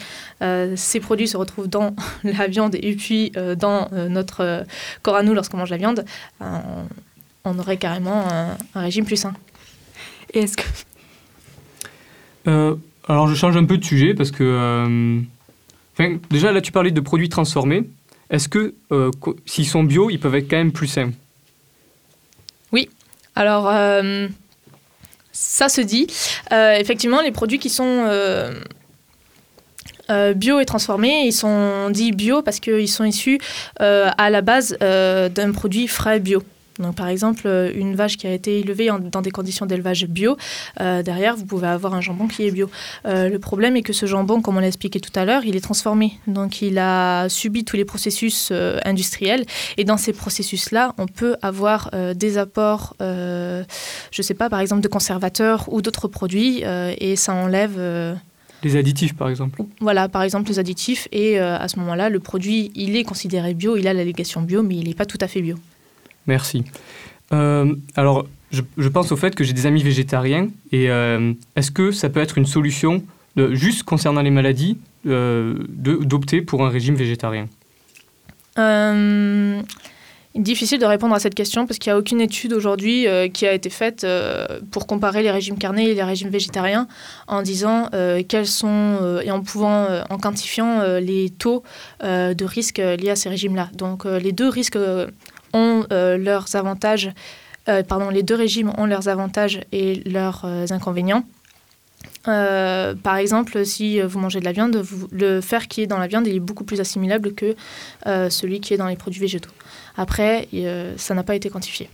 ces 0.77 1.01
produits 1.01 1.27
se 1.27 1.35
retrouvent 1.35 1.67
dans 1.67 1.93
la 2.23 2.47
viande 2.47 2.75
et 2.75 2.95
puis 2.95 3.33
dans 3.57 3.89
notre 3.91 4.63
corps 5.01 5.17
à 5.17 5.23
nous 5.23 5.33
lorsqu'on 5.33 5.57
mange 5.57 5.71
la 5.71 5.77
viande 5.77 6.05
on 7.45 7.59
aurait 7.59 7.77
carrément 7.77 8.25
un, 8.29 8.57
régime 8.79 9.05
plus 9.05 9.17
sain. 9.17 9.33
Et 10.33 10.39
est-ce 10.39 10.57
que... 10.57 10.63
Euh, 12.47 12.75
alors 13.07 13.27
je 13.27 13.35
change 13.35 13.55
un 13.57 13.65
peu 13.65 13.77
de 13.77 13.85
sujet 13.85 14.13
parce 14.13 14.31
que... 14.31 14.43
Euh, 14.43 15.21
déjà 16.29 16.51
là 16.51 16.61
tu 16.61 16.71
parlais 16.71 16.91
de 16.91 17.01
produits 17.01 17.29
transformés. 17.29 17.83
Est-ce 18.29 18.49
que 18.49 18.73
euh, 18.91 19.11
s'ils 19.45 19.67
sont 19.67 19.83
bio, 19.83 20.09
ils 20.09 20.19
peuvent 20.19 20.35
être 20.35 20.49
quand 20.49 20.57
même 20.57 20.71
plus 20.71 20.87
sains? 20.87 21.11
Oui. 22.71 22.89
Alors 23.35 23.71
ça 25.31 25.69
se 25.69 25.81
dit. 25.81 26.07
effectivement, 26.51 27.21
les 27.21 27.31
produits 27.31 27.59
qui 27.59 27.69
sont... 27.69 28.07
bio 30.35 30.59
et 30.59 30.65
transformés, 30.65 31.25
ils 31.25 31.33
sont 31.33 31.89
dits 31.89 32.11
bio 32.11 32.41
parce 32.41 32.59
qu'ils 32.59 32.89
sont 32.89 33.05
issus 33.05 33.39
à 33.79 34.29
la 34.29 34.41
base 34.41 34.77
d'un 34.79 35.51
produit 35.51 35.87
frais 35.87 36.19
bio. 36.19 36.43
Donc, 36.79 36.95
par 36.95 37.07
exemple, 37.07 37.43
euh, 37.45 37.71
une 37.73 37.95
vache 37.95 38.17
qui 38.17 38.27
a 38.27 38.33
été 38.33 38.59
élevée 38.59 38.89
dans 39.11 39.21
des 39.21 39.31
conditions 39.31 39.65
d'élevage 39.65 40.07
bio, 40.07 40.37
euh, 40.81 41.03
derrière, 41.03 41.35
vous 41.35 41.45
pouvez 41.45 41.67
avoir 41.67 41.93
un 41.93 42.01
jambon 42.01 42.27
qui 42.27 42.45
est 42.45 42.51
bio. 42.51 42.69
Euh, 43.05 43.29
le 43.29 43.39
problème 43.39 43.77
est 43.77 43.81
que 43.81 43.93
ce 43.93 44.05
jambon, 44.05 44.41
comme 44.41 44.57
on 44.57 44.59
l'a 44.59 44.67
expliqué 44.67 44.99
tout 44.99 45.17
à 45.17 45.25
l'heure, 45.25 45.45
il 45.45 45.55
est 45.55 45.61
transformé. 45.61 46.19
Donc, 46.27 46.61
il 46.61 46.77
a 46.77 47.29
subi 47.29 47.63
tous 47.63 47.77
les 47.77 47.85
processus 47.85 48.51
industriels. 48.83 49.45
Et 49.77 49.83
dans 49.83 49.97
ces 49.97 50.13
processus-là, 50.13 50.93
on 50.97 51.07
peut 51.07 51.35
avoir 51.41 51.91
des 52.15 52.37
apports, 52.37 52.95
je 52.99 53.63
ne 54.17 54.23
sais 54.23 54.33
pas, 54.33 54.49
par 54.49 54.59
exemple, 54.59 54.81
de 54.81 54.87
conservateurs 54.87 55.71
ou 55.71 55.81
d'autres 55.81 56.07
produits, 56.07 56.63
et 56.99 57.15
ça 57.15 57.33
enlève... 57.33 57.79
Les 58.63 58.75
additifs, 58.75 59.15
par 59.15 59.29
exemple. 59.29 59.61
Voilà, 59.79 60.09
par 60.09 60.23
exemple, 60.23 60.49
les 60.49 60.59
additifs. 60.59 61.07
Et 61.11 61.39
à 61.39 61.67
ce 61.67 61.79
moment-là, 61.79 62.09
le 62.09 62.19
produit, 62.19 62.71
il 62.75 62.95
est 62.95 63.03
considéré 63.03 63.53
bio, 63.53 63.77
il 63.77 63.87
a 63.87 63.93
l'allégation 63.93 64.41
bio, 64.41 64.63
mais 64.63 64.75
il 64.75 64.87
n'est 64.87 64.95
pas 64.95 65.05
tout 65.05 65.19
à 65.21 65.27
fait 65.27 65.41
bio. 65.41 65.55
Merci. 66.27 66.63
Euh, 67.33 67.75
alors, 67.95 68.25
je, 68.51 68.87
pense 68.89 69.11
au 69.11 69.15
fait 69.15 69.35
que 69.35 69.43
j'ai 69.43 69.53
des 69.53 69.65
amis 69.65 69.83
végétariens 69.83 70.49
et 70.71 70.89
euh, 70.89 71.33
est-ce 71.55 71.71
que 71.71 71.91
ça 71.91 72.09
peut 72.09 72.21
être 72.21 72.37
une 72.37 72.45
solution, 72.45 73.03
juste 73.51 73.83
concernant 73.83 74.21
les 74.21 74.31
maladies, 74.31 74.77
euh, 75.07 75.55
d'opter 75.69 76.41
pour 76.41 76.65
un 76.65 76.69
régime 76.69 76.95
végétarien? 76.95 77.47
Difficile 80.35 80.79
de 80.79 80.85
répondre 80.85 81.15
à 81.15 81.19
cette 81.19 81.33
question 81.33 81.65
parce 81.65 81.79
qu'il 81.79 81.91
n'y 81.91 81.95
a 81.95 81.97
aucune 81.97 82.19
étude 82.19 82.51
aujourd'hui 82.51 83.07
qui 83.33 83.47
a 83.47 83.53
été 83.53 83.69
faite 83.69 84.05
pour 84.69 84.85
comparer 84.85 85.23
les 85.23 85.31
régimes 85.31 85.57
carnés 85.57 85.89
et 85.89 85.93
les 85.93 86.03
régimes 86.03 86.29
végétariens 86.29 86.87
en 87.27 87.41
disant 87.41 87.89
quels 88.27 88.47
sont 88.47 89.21
et 89.23 89.31
en 89.31 89.41
pouvant 89.41 89.87
en 90.09 90.17
quantifiant 90.17 90.99
les 90.99 91.29
taux 91.29 91.63
de 92.01 92.45
risque 92.45 92.79
liés 92.79 93.11
à 93.11 93.15
ces 93.15 93.29
régimes-là. 93.29 93.69
Donc 93.77 94.03
les 94.03 94.33
deux 94.33 94.49
risques 94.49 94.77
ont 95.55 95.85
euh, 95.91 96.17
leurs 96.17 96.55
avantages, 96.55 97.11
euh, 97.69 97.81
pardon, 97.81 98.09
les 98.09 98.21
deux 98.21 98.35
régimes 98.35 98.71
ont 98.77 98.85
leurs 98.85 99.07
avantages 99.07 99.61
et 99.71 100.03
leurs 100.07 100.43
euh, 100.45 100.65
inconvénients. 100.69 101.23
par 102.25 103.17
exemple, 103.17 103.65
si 103.65 103.99
vous 104.01 104.19
mangez 104.19 104.39
de 104.39 104.45
la 104.45 104.51
viande, 104.51 104.83
le 105.11 105.41
fer 105.41 105.67
qui 105.67 105.81
est 105.81 105.87
dans 105.87 105.99
la 105.99 106.07
viande 106.07 106.27
il 106.27 106.35
est 106.35 106.39
beaucoup 106.39 106.63
plus 106.63 106.79
assimilable 106.79 107.33
que 107.33 107.55
celui 108.29 108.59
qui 108.61 108.73
est 108.73 108.77
dans 108.77 108.87
les 108.87 108.95
produits 108.95 109.21
végétaux. 109.21 109.51
Après, 109.95 110.47
ça 110.97 111.13
n'a 111.13 111.23
pas 111.23 111.35
été 111.35 111.49
quantifié. 111.49 111.89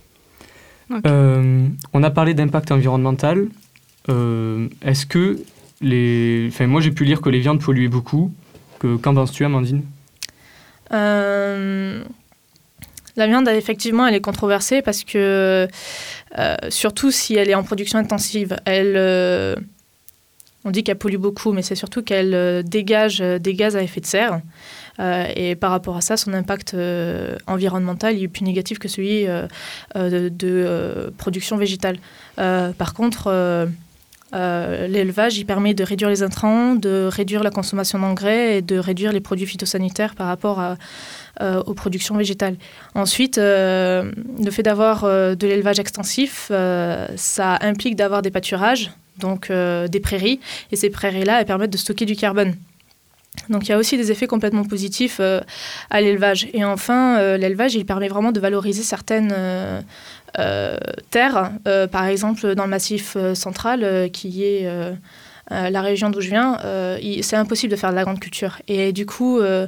on 0.90 2.02
a 2.02 2.10
parlé 2.10 2.34
d'impact 2.34 2.72
environnemental. 2.72 3.48
Est-ce 4.08 5.04
que 5.06 5.38
les... 5.82 6.46
Enfin, 6.48 6.66
moi, 6.66 6.80
j'ai 6.80 6.92
pu 6.92 7.04
lire 7.04 7.20
que 7.20 7.30
les 7.30 7.40
viandes 7.40 7.60
polluaient 7.60 7.88
beaucoup. 7.88 8.32
Qu'en 8.80 9.14
penses-tu, 9.14 9.44
Amandine? 9.44 9.82
La 13.16 13.26
viande, 13.26 13.48
effectivement, 13.48 14.06
elle 14.06 14.14
est 14.14 14.20
controversée 14.20 14.82
parce 14.82 15.04
que, 15.04 15.68
euh, 16.38 16.56
surtout 16.70 17.10
si 17.10 17.34
elle 17.34 17.50
est 17.50 17.54
en 17.54 17.62
production 17.62 17.98
intensive, 17.98 18.56
elle, 18.64 18.94
euh, 18.96 19.54
on 20.64 20.70
dit 20.70 20.82
qu'elle 20.82 20.96
pollue 20.96 21.16
beaucoup, 21.16 21.52
mais 21.52 21.62
c'est 21.62 21.74
surtout 21.74 22.02
qu'elle 22.02 22.34
euh, 22.34 22.62
dégage 22.62 23.18
des 23.18 23.54
gaz 23.54 23.76
à 23.76 23.82
effet 23.82 24.00
de 24.00 24.06
serre. 24.06 24.40
et 24.98 25.56
par 25.56 25.70
rapport 25.72 25.96
à 25.96 26.00
ça, 26.00 26.16
son 26.16 26.32
impact 26.32 26.76
environnemental 27.46 28.22
est 28.22 28.28
plus 28.28 28.44
négatif 28.44 28.78
que 28.78 28.88
celui 28.88 29.26
de, 29.94 31.12
production 31.18 31.56
végétale. 31.56 31.98
par 32.36 32.94
contre, 32.94 33.68
l'élevage, 34.32 35.38
il 35.38 35.44
permet 35.44 35.74
de 35.74 35.84
réduire 35.84 36.08
les 36.08 36.22
intrants, 36.22 36.74
de 36.74 37.08
réduire 37.10 37.42
la 37.42 37.50
consommation 37.50 37.98
d'engrais 37.98 38.58
et 38.58 38.62
de 38.62 38.76
réduire 38.78 39.12
les 39.12 39.20
produits 39.20 39.46
phytosanitaires 39.46 40.14
par 40.14 40.26
rapport 40.26 40.60
euh, 41.40 41.62
aux 41.64 41.72
productions 41.72 42.14
végétales. 42.14 42.56
Ensuite, 42.94 43.38
euh, 43.38 44.12
le 44.38 44.50
fait 44.50 44.62
d'avoir 44.62 45.04
euh, 45.04 45.34
de 45.34 45.46
l'élevage 45.46 45.78
extensif, 45.78 46.52
ça 47.16 47.58
implique 47.62 47.96
d'avoir 47.96 48.20
des 48.20 48.30
pâturages, 48.30 48.90
donc 49.18 49.50
des 49.50 50.00
prairies, 50.00 50.40
et 50.70 50.76
ces 50.76 50.90
prairies-là, 50.90 51.42
permettent 51.46 51.72
de 51.72 51.78
stocker 51.78 52.04
du 52.04 52.16
carbone. 52.16 52.54
Donc 53.48 53.66
il 53.66 53.70
y 53.70 53.72
a 53.72 53.78
aussi 53.78 53.96
des 53.96 54.12
effets 54.12 54.26
complètement 54.26 54.64
positifs 54.64 55.20
à 55.90 56.00
l'élevage. 56.00 56.48
Et 56.52 56.64
enfin, 56.64 57.36
l'élevage, 57.36 57.74
il 57.74 57.84
permet 57.84 58.08
vraiment 58.08 58.30
de 58.30 58.38
valoriser 58.38 58.82
certaines 58.82 59.34
terres, 61.10 61.52
par 61.90 62.06
exemple 62.06 62.54
dans 62.54 62.64
le 62.64 62.70
massif 62.70 63.16
central, 63.34 64.10
qui 64.12 64.44
est 64.44 64.68
euh, 65.52 65.70
la 65.70 65.82
région 65.82 66.08
d'où 66.08 66.20
je 66.20 66.30
viens, 66.30 66.58
euh, 66.64 66.98
c'est 67.20 67.36
impossible 67.36 67.72
de 67.72 67.76
faire 67.76 67.90
de 67.90 67.96
la 67.96 68.04
grande 68.04 68.20
culture. 68.20 68.58
Et 68.68 68.92
du 68.92 69.06
coup, 69.06 69.40
euh, 69.40 69.66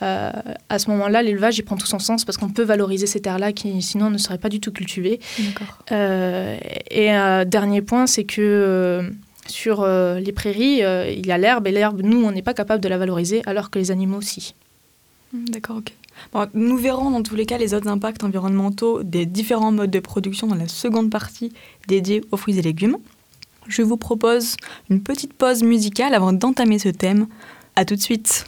à 0.00 0.78
ce 0.78 0.90
moment-là, 0.90 1.22
l'élevage, 1.22 1.58
il 1.58 1.62
prend 1.62 1.76
tout 1.76 1.86
son 1.86 1.98
sens 1.98 2.24
parce 2.24 2.38
qu'on 2.38 2.48
peut 2.48 2.62
valoriser 2.62 3.06
ces 3.06 3.20
terres-là 3.20 3.52
qui, 3.52 3.82
sinon, 3.82 4.10
ne 4.10 4.18
seraient 4.18 4.38
pas 4.38 4.48
du 4.48 4.60
tout 4.60 4.72
cultivées. 4.72 5.20
et 5.90 7.10
dernier 7.46 7.82
point, 7.82 8.06
c'est 8.06 8.24
que 8.24 9.10
sur 9.48 9.86
les 9.86 10.32
prairies, 10.32 10.80
il 10.80 11.26
y 11.26 11.32
a 11.32 11.38
l'herbe, 11.38 11.66
et 11.66 11.72
l'herbe, 11.72 12.00
nous, 12.02 12.24
on 12.24 12.30
n'est 12.30 12.42
pas 12.42 12.54
capable 12.54 12.82
de 12.82 12.88
la 12.88 12.98
valoriser, 12.98 13.42
alors 13.46 13.70
que 13.70 13.78
les 13.78 13.90
animaux, 13.90 14.18
aussi. 14.18 14.54
Hmm, 15.32 15.44
d'accord, 15.46 15.78
ok. 15.78 15.92
nous 16.54 16.76
verrons 16.76 17.10
dans 17.10 17.22
tous 17.22 17.34
les 17.34 17.46
cas 17.46 17.58
les 17.58 17.74
autres 17.74 17.88
impacts 17.88 18.24
environnementaux 18.24 19.02
des 19.02 19.26
différents 19.26 19.72
modes 19.72 19.90
de 19.90 20.00
production 20.00 20.46
dans 20.46 20.54
la 20.54 20.68
seconde 20.68 21.10
partie 21.10 21.52
dédiée 21.88 22.22
aux 22.30 22.36
fruits 22.36 22.58
et 22.58 22.62
légumes 22.62 22.98
je 23.68 23.82
vous 23.82 23.96
propose 23.96 24.56
une 24.90 25.02
petite 25.02 25.32
pause 25.32 25.62
musicale 25.62 26.14
avant 26.14 26.32
d'entamer 26.32 26.78
ce 26.78 26.88
thème. 26.88 27.26
A 27.74 27.84
tout 27.84 27.96
de 27.96 28.00
suite. 28.00 28.46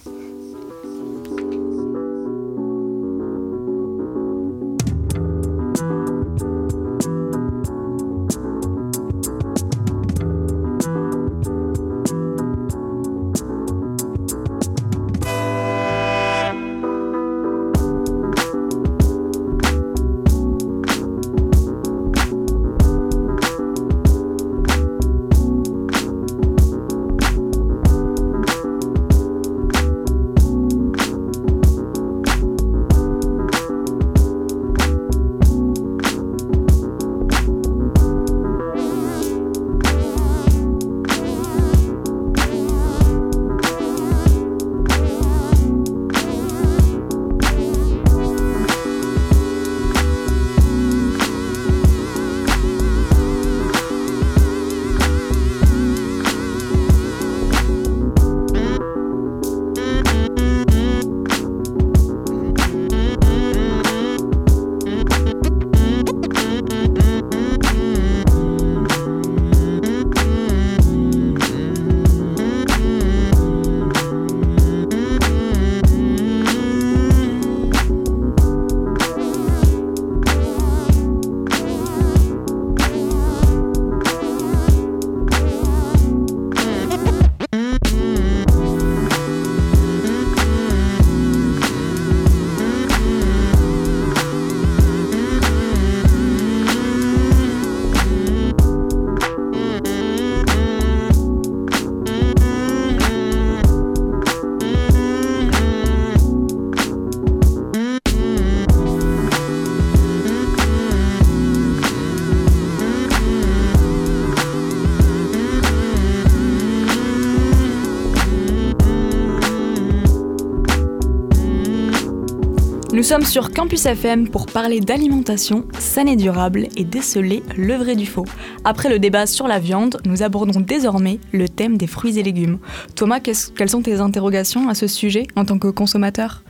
Sommes 123.09 123.25
sur 123.25 123.53
Campus 123.53 123.87
FM 123.87 124.29
pour 124.29 124.45
parler 124.45 124.81
d'alimentation 124.81 125.67
saine 125.79 126.09
et 126.09 126.17
durable 126.17 126.69
et 126.77 126.85
déceler 126.85 127.43
le 127.57 127.73
vrai 127.73 127.97
du 127.97 128.05
faux. 128.05 128.27
Après 128.67 128.91
le 128.91 128.99
débat 128.99 129.25
sur 129.25 129.49
la 129.49 129.59
viande, 129.59 129.97
nous 130.05 130.23
abordons 130.23 130.61
désormais 130.61 131.19
le 131.33 131.49
thème 131.49 131.79
des 131.79 131.87
fruits 131.87 132.19
et 132.19 132.23
légumes. 132.23 132.59
Thomas, 132.97 133.21
quelles 133.21 133.71
sont 133.71 133.81
tes 133.81 134.01
interrogations 134.01 134.69
à 134.69 134.75
ce 134.75 134.87
sujet 134.87 135.27
en 135.37 135.47
tant 135.47 135.59
que 135.59 135.69
consommateur? 135.69 136.43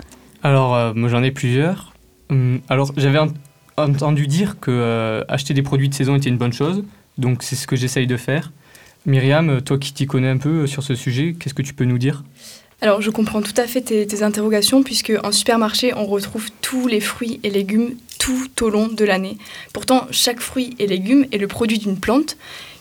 Alors, 0.43 0.75
euh, 0.75 0.93
j'en 1.07 1.23
ai 1.23 1.31
plusieurs. 1.31 1.93
Hum, 2.29 2.59
alors, 2.69 2.91
j'avais 2.97 3.21
entendu 3.77 4.27
dire 4.27 4.59
que 4.59 4.73
euh, 4.73 5.23
acheter 5.29 5.55
des 5.55 5.63
produits 5.63 5.89
de 5.89 5.95
saison 5.95 6.17
était 6.17 6.29
une 6.29 6.39
bonne 6.39 6.53
chose, 6.53 6.83
donc 7.19 7.45
c'est 7.45 7.55
ce 7.55 7.69
que 7.69 7.77
j'essaye 7.77 8.09
de 8.09 8.17
faire. 8.17 8.51
Myriam, 9.07 9.63
toi 9.63 9.79
qui 9.79 9.95
t'y 9.95 10.07
connais 10.07 10.29
un 10.29 10.39
peu 10.39 10.67
sur 10.67 10.83
ce 10.83 10.97
sujet, 10.97 11.37
qu'est-ce 11.39 11.55
que 11.55 11.63
tu 11.63 11.73
peux 11.73 11.85
nous 11.85 11.99
dire? 11.99 12.25
Alors, 12.81 13.03
je 13.03 13.11
comprends 13.11 13.43
tout 13.43 13.55
à 13.57 13.67
fait 13.67 13.81
tes, 13.81 14.23
interrogations, 14.23 14.85
puisque 14.85 15.13
en 15.25 15.33
supermarché, 15.33 15.93
on 15.95 16.07
retrouve 16.07 16.49
tous 16.63 16.87
les 16.87 17.01
fruits 17.01 17.41
et 17.43 17.51
légumes 17.51 17.97
tout 18.19 18.49
au 18.61 18.71
long 18.71 18.87
de 18.87 19.05
l'année. 19.05 19.37
Pourtant, 19.73 20.07
chaque 20.13 20.41
fruit 20.41 20.77
et 20.79 20.87
légume 20.87 21.27
est 21.33 21.39
le 21.39 21.49
produit 21.49 21.79
d'une 21.79 21.99
plante 21.99 22.37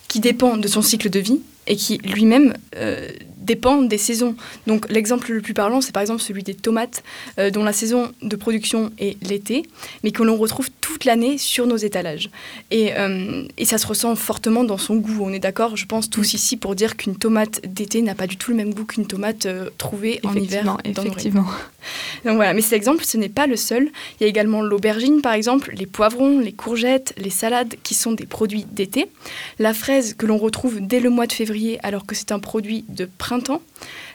qui 0.08 0.20
dépend 0.20 0.58
de 0.58 0.68
son 0.68 0.82
cycle 0.82 1.10
de 1.10 1.20
vie 1.20 1.42
et 1.66 1.76
qui 1.76 1.98
lui-même 1.98 2.54
euh, 2.76 3.10
dépend 3.48 3.82
des 3.82 3.98
saisons. 3.98 4.36
Donc 4.68 4.88
l'exemple 4.90 5.32
le 5.32 5.42
plus 5.42 5.56
parlant, 5.56 5.82
c'est 5.82 5.94
par 5.94 6.02
exemple 6.02 6.22
celui 6.22 6.44
des 6.44 6.54
tomates, 6.54 7.04
euh, 7.40 7.50
dont 7.50 7.64
la 7.64 7.74
saison 7.74 8.12
de 8.22 8.36
production 8.36 8.92
est 9.00 9.18
l'été, 9.24 9.64
mais 10.04 10.12
que 10.12 10.22
l'on 10.22 10.36
retrouve 10.36 10.70
toute 10.82 11.06
l'année 11.06 11.38
sur 11.38 11.66
nos 11.66 11.78
étalages. 11.78 12.30
Et, 12.70 12.94
euh, 12.94 13.48
et, 13.58 13.66
ça 13.66 13.78
se 13.78 13.88
ressent 13.88 14.16
fortement 14.16 14.64
dans 14.64 14.78
son 14.78 14.96
goût. 14.98 15.20
On 15.22 15.32
est 15.32 15.40
d'accord, 15.40 15.76
je 15.76 15.86
pense, 15.86 16.10
tous 16.10 16.34
ici 16.34 16.58
pour 16.58 16.76
dire 16.76 16.98
qu'une 16.98 17.16
tomate 17.16 17.62
d'été 17.66 18.02
n'a 18.02 18.16
pas 18.16 18.28
du 18.28 18.38
tout 18.38 18.52
le 18.52 18.58
même 18.58 18.74
goût 18.74 18.86
qu'une 18.86 19.08
tomate 19.08 19.46
euh, 19.46 19.70
trouvée 19.78 20.20
en 20.24 20.34
hiver. 20.36 20.64
Dans 20.66 20.78
effectivement. 21.04 21.46
Donc 22.26 22.36
voilà, 22.36 22.54
mais 22.54 22.62
cet 22.62 22.74
exemple, 22.74 23.06
ce 23.06 23.18
n'est 23.18 23.30
pas 23.30 23.48
le 23.48 23.56
seul. 23.56 23.90
Il 24.20 24.24
y 24.24 24.26
a 24.26 24.28
également 24.28 24.62
l'aubergine, 24.62 25.22
par 25.22 25.34
exemple, 25.34 25.74
les 25.74 25.86
poivrons, 25.86 26.40
les 26.40 26.52
courgettes, 26.52 27.14
les 27.18 27.30
salades, 27.30 27.76
qui 27.84 27.94
sont 27.94 28.12
des 28.12 28.26
produits 28.26 28.66
d'été. 28.70 29.08
La 29.60 29.74
fraise 29.74 30.14
que 30.14 30.26
l'on 30.26 30.38
retrouve 30.38 30.80
dès 30.82 31.00
le 31.00 31.10
mois 31.10 31.28
de 31.28 31.34
février, 31.34 31.80
alors 31.84 32.06
que 32.06 32.16
c'est 32.16 32.32
un 32.32 32.40
produit 32.40 32.84
de 32.90 33.08
printemps 33.18 33.37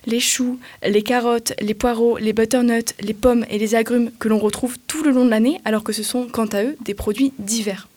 les 0.07 0.21
choux, 0.21 0.59
les 0.87 1.03
carottes, 1.03 1.53
les 1.61 1.75
poireaux, 1.75 2.19
les 2.19 2.33
butternuts, 2.33 2.95
les 3.01 3.15
pommes 3.15 3.45
et 3.51 3.59
les 3.59 3.75
agrumes 3.75 4.11
que 4.19 4.29
l'on 4.29 4.39
retrouve 4.39 4.77
tout 4.87 5.03
le 5.03 5.11
long 5.11 5.25
de 5.25 5.31
l'année, 5.31 5.61
alors 5.65 5.85
que 5.85 5.93
ce 5.93 6.03
sont 6.03 6.27
quant 6.27 6.47
à 6.47 6.63
eux 6.65 6.77
des 6.85 6.95
produits 6.95 7.33
d'hiver. 7.39 7.89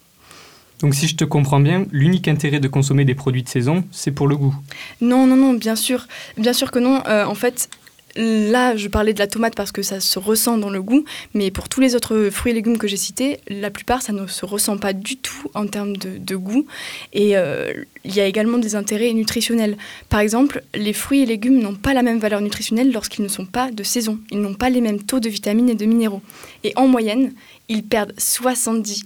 Donc 0.79 0.93
si 0.93 1.07
je 1.07 1.15
te 1.15 1.23
comprends 1.23 1.59
bien, 1.59 1.85
l'unique 1.91 2.27
intérêt 2.27 2.59
de 2.59 2.67
consommer 2.67 3.05
des 3.05 3.15
produits 3.15 3.43
de 3.43 3.49
saison, 3.49 3.85
c'est 3.91 4.11
pour 4.11 4.27
le 4.27 4.35
goût. 4.35 4.55
Non, 5.01 5.25
non, 5.25 5.35
non, 5.35 5.53
bien 5.53 5.75
sûr. 5.75 6.07
Bien 6.37 6.53
sûr 6.53 6.69
que 6.69 6.79
non. 6.79 7.01
Euh, 7.07 7.25
en 7.25 7.35
fait, 7.35 7.69
Là, 8.17 8.77
je 8.77 8.87
parlais 8.87 9.13
de 9.13 9.19
la 9.19 9.27
tomate 9.27 9.55
parce 9.55 9.73
que 9.73 9.81
ça 9.81 9.99
se 9.99 10.19
ressent 10.19 10.57
dans 10.57 10.69
le 10.69 10.81
goût, 10.81 11.03
mais 11.33 11.51
pour 11.51 11.67
tous 11.67 11.81
les 11.81 11.95
autres 11.95 12.29
fruits 12.31 12.53
et 12.53 12.55
légumes 12.55 12.77
que 12.77 12.87
j'ai 12.87 12.97
cités, 12.97 13.39
la 13.49 13.69
plupart, 13.69 14.01
ça 14.01 14.13
ne 14.13 14.25
se 14.25 14.45
ressent 14.45 14.77
pas 14.77 14.93
du 14.93 15.17
tout 15.17 15.49
en 15.53 15.67
termes 15.67 15.97
de, 15.97 16.35
goût. 16.35 16.65
Et 17.11 17.35
euh, 17.35 17.73
il 18.05 18.15
y 18.15 18.21
a 18.21 18.25
également 18.25 18.57
des 18.57 18.75
intérêts 18.75 19.11
nutritionnels. 19.11 19.77
Par 20.09 20.21
exemple, 20.21 20.63
les 20.73 20.93
fruits 20.93 21.23
et 21.23 21.25
légumes 21.25 21.59
n'ont 21.59 21.75
pas 21.75 21.93
la 21.93 22.03
même 22.03 22.19
valeur 22.19 22.39
nutritionnelle 22.39 22.91
lorsqu'ils 22.91 23.23
ne 23.23 23.27
sont 23.29 23.45
pas 23.45 23.71
de 23.71 23.83
saison. 23.83 24.19
Ils 24.31 24.39
n'ont 24.39 24.53
pas 24.53 24.69
les 24.69 24.81
mêmes 24.81 25.03
taux 25.03 25.19
de 25.19 25.29
vitamines 25.29 25.69
et 25.69 25.75
de 25.75 25.85
minéraux. 25.85 26.21
Et 26.63 26.71
en 26.77 26.87
moyenne, 26.87 27.33
ils 27.67 27.83
perdent 27.83 28.13
70% 28.13 29.03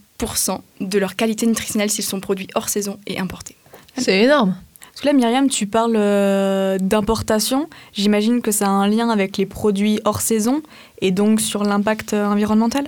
de 0.82 1.00
leur 1.00 1.16
qualité 1.16 1.48
nutritionnelle 1.48 1.90
s'ils 1.90 2.04
sont 2.04 2.20
produits 2.20 2.48
hors 2.54 2.70
saison 2.70 3.00
et 3.08 3.20
importés. 3.20 3.56
C'est 3.98 4.22
énorme. 4.22 4.56
Là, 5.06 5.14
Myriam, 5.14 5.50
tu 5.50 5.66
parles 5.66 5.96
euh, 5.96 6.78
d'importation. 6.78 7.70
J'imagine 7.94 8.42
que 8.42 8.52
ça 8.52 8.66
a 8.66 8.70
un 8.70 8.88
lien 8.88 9.10
avec 9.10 9.38
les 9.38 9.46
produits 9.46 10.02
hors 10.04 10.20
saison 10.20 10.62
et 11.00 11.12
donc 11.12 11.40
sur 11.40 11.64
l'impact 11.64 12.14
environnemental? 12.14 12.86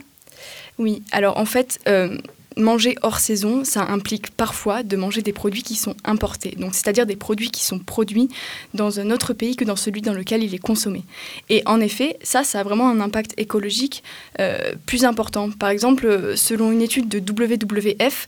Oui, 0.77 1.03
alors 1.13 1.37
en 1.37 1.45
fait, 1.45 1.79
euh, 1.87 2.17
manger 2.57 2.97
hors 3.01 3.19
saison, 3.19 3.63
ça 3.63 3.83
implique 3.83 4.31
parfois 4.31 4.83
de 4.83 4.97
manger 4.97 5.21
des 5.21 5.31
produits 5.31 5.63
qui 5.63 5.75
sont 5.75 5.95
importés. 6.03 6.55
Donc 6.57 6.75
c'est-à-dire 6.75 7.05
des 7.05 7.15
produits 7.15 7.49
qui 7.49 7.63
sont 7.63 7.79
produits 7.79 8.27
dans 8.73 8.99
un 8.99 9.09
autre 9.09 9.31
pays 9.31 9.55
que 9.55 9.63
dans 9.63 9.77
celui 9.77 10.01
dans 10.01 10.13
lequel 10.13 10.43
il 10.43 10.53
est 10.53 10.59
consommé. 10.59 11.05
Et 11.47 11.63
en 11.65 11.79
effet, 11.79 12.17
ça, 12.23 12.43
ça 12.43 12.59
a 12.59 12.63
vraiment 12.63 12.89
un 12.89 12.99
impact 12.99 13.35
écologique 13.37 14.03
euh, 14.41 14.73
plus 14.85 15.05
important. 15.05 15.49
Par 15.49 15.69
exemple, 15.69 16.33
selon 16.35 16.73
une 16.73 16.81
étude 16.81 17.07
de 17.07 17.19
WWF, 17.19 18.27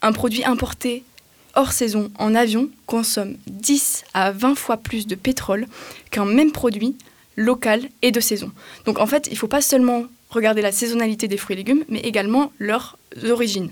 un 0.00 0.12
produit 0.12 0.44
importé 0.44 1.02
hors 1.58 1.72
saison 1.72 2.10
en 2.18 2.36
avion 2.36 2.68
consomme 2.86 3.34
10 3.48 4.04
à 4.14 4.30
20 4.30 4.54
fois 4.54 4.76
plus 4.76 5.08
de 5.08 5.16
pétrole 5.16 5.66
qu'un 6.12 6.24
même 6.24 6.52
produit 6.52 6.96
local 7.36 7.80
et 8.00 8.12
de 8.12 8.20
saison. 8.20 8.52
Donc 8.86 9.00
en 9.00 9.06
fait, 9.06 9.26
il 9.26 9.32
ne 9.32 9.38
faut 9.38 9.48
pas 9.48 9.60
seulement 9.60 10.04
regarder 10.30 10.62
la 10.62 10.70
saisonnalité 10.70 11.26
des 11.26 11.36
fruits 11.36 11.54
et 11.54 11.58
légumes, 11.58 11.84
mais 11.88 11.98
également 11.98 12.52
leur 12.60 12.96
origine. 13.28 13.70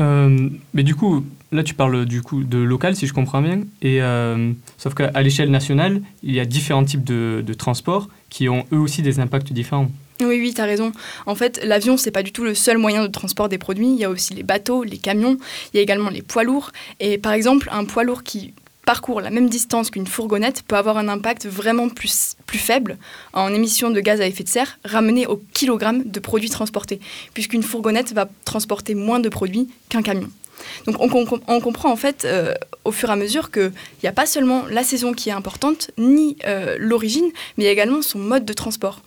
Euh, 0.00 0.48
mais 0.72 0.82
du 0.82 0.94
coup, 0.94 1.26
là 1.52 1.62
tu 1.62 1.74
parles 1.74 2.06
du 2.06 2.22
coup 2.22 2.42
de 2.42 2.58
local 2.58 2.96
si 2.96 3.06
je 3.06 3.12
comprends 3.12 3.42
bien, 3.42 3.62
et 3.82 4.00
euh, 4.00 4.52
sauf 4.78 4.94
qu'à 4.94 5.20
l'échelle 5.20 5.50
nationale, 5.50 6.00
il 6.22 6.34
y 6.34 6.40
a 6.40 6.46
différents 6.46 6.84
types 6.84 7.04
de 7.04 7.54
transports 7.54 8.08
qui 8.30 8.48
ont 8.48 8.64
eux 8.72 8.78
aussi 8.78 9.02
des 9.02 9.20
impacts 9.20 9.52
différents. 9.52 9.90
Oui, 10.20 10.40
oui, 10.40 10.52
tu 10.52 10.60
as 10.60 10.64
raison. 10.64 10.92
En 11.26 11.34
fait, 11.34 11.60
l'avion, 11.64 11.96
c'est 11.96 12.10
pas 12.10 12.22
du 12.22 12.32
tout 12.32 12.42
le 12.42 12.54
seul 12.54 12.76
moyen 12.76 13.02
de 13.02 13.08
transport 13.08 13.48
des 13.48 13.58
produits. 13.58 13.86
Il 13.86 13.98
y 13.98 14.04
a 14.04 14.10
aussi 14.10 14.34
les 14.34 14.42
bateaux, 14.42 14.82
les 14.82 14.98
camions, 14.98 15.38
il 15.72 15.76
y 15.76 15.80
a 15.80 15.82
également 15.82 16.10
les 16.10 16.22
poids 16.22 16.42
lourds. 16.42 16.72
Et 16.98 17.18
par 17.18 17.32
exemple, 17.32 17.68
un 17.70 17.84
poids 17.84 18.02
lourd 18.02 18.24
qui 18.24 18.52
parcourt 18.84 19.20
la 19.20 19.28
même 19.28 19.50
distance 19.50 19.90
qu'une 19.90 20.06
fourgonnette 20.06 20.62
peut 20.62 20.74
avoir 20.74 20.96
un 20.96 21.08
impact 21.08 21.46
vraiment 21.46 21.90
plus, 21.90 22.36
plus 22.46 22.58
faible 22.58 22.96
en 23.34 23.52
émissions 23.52 23.90
de 23.90 24.00
gaz 24.00 24.22
à 24.22 24.26
effet 24.26 24.44
de 24.44 24.48
serre 24.48 24.78
ramené 24.82 25.26
au 25.26 25.42
kilogramme 25.52 26.04
de 26.04 26.20
produits 26.20 26.48
transportés, 26.48 26.98
puisqu'une 27.34 27.62
fourgonnette 27.62 28.14
va 28.14 28.30
transporter 28.46 28.94
moins 28.94 29.20
de 29.20 29.28
produits 29.28 29.68
qu'un 29.90 30.00
camion. 30.00 30.30
Donc 30.86 30.96
on, 31.00 31.60
comprend 31.60 31.92
en 31.92 31.96
fait 31.96 32.24
euh, 32.24 32.54
au 32.86 32.90
fur 32.90 33.10
et 33.10 33.12
à 33.12 33.16
mesure 33.16 33.50
qu'il 33.50 33.72
n'y 34.02 34.08
a 34.08 34.12
pas 34.12 34.24
seulement 34.24 34.64
la 34.70 34.82
saison 34.82 35.12
qui 35.12 35.28
est 35.28 35.32
importante, 35.32 35.90
ni 35.98 36.38
euh, 36.46 36.76
l'origine, 36.78 37.30
mais 37.58 37.66
également 37.66 38.00
son 38.00 38.18
mode 38.18 38.46
de 38.46 38.54
transport. 38.54 39.02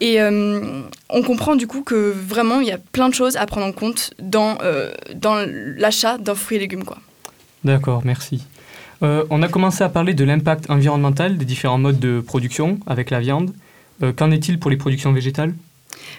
Et 0.00 0.20
euh, 0.20 0.82
on 1.08 1.22
comprend 1.22 1.56
du 1.56 1.66
coup 1.66 1.82
que 1.82 2.12
vraiment 2.12 2.60
il 2.60 2.66
y 2.66 2.72
a 2.72 2.78
plein 2.78 3.08
de 3.08 3.14
choses 3.14 3.36
à 3.36 3.46
prendre 3.46 3.66
en 3.66 3.72
compte 3.72 4.12
dans, 4.20 4.58
euh, 4.62 4.92
dans 5.14 5.36
l'achat 5.76 6.18
d'un 6.18 6.34
fruit 6.34 6.56
et 6.56 6.60
légumes. 6.60 6.84
Quoi. 6.84 6.98
D'accord, 7.62 8.02
merci. 8.04 8.44
Euh, 9.02 9.24
on 9.30 9.42
a 9.42 9.48
commencé 9.48 9.84
à 9.84 9.88
parler 9.88 10.14
de 10.14 10.24
l'impact 10.24 10.70
environnemental 10.70 11.38
des 11.38 11.44
différents 11.44 11.78
modes 11.78 11.98
de 11.98 12.20
production 12.20 12.78
avec 12.86 13.10
la 13.10 13.20
viande. 13.20 13.52
qu'en 14.16 14.30
est-il 14.30 14.58
pour 14.58 14.70
les 14.70 14.76
productions 14.76 15.12
végétales? 15.12 15.54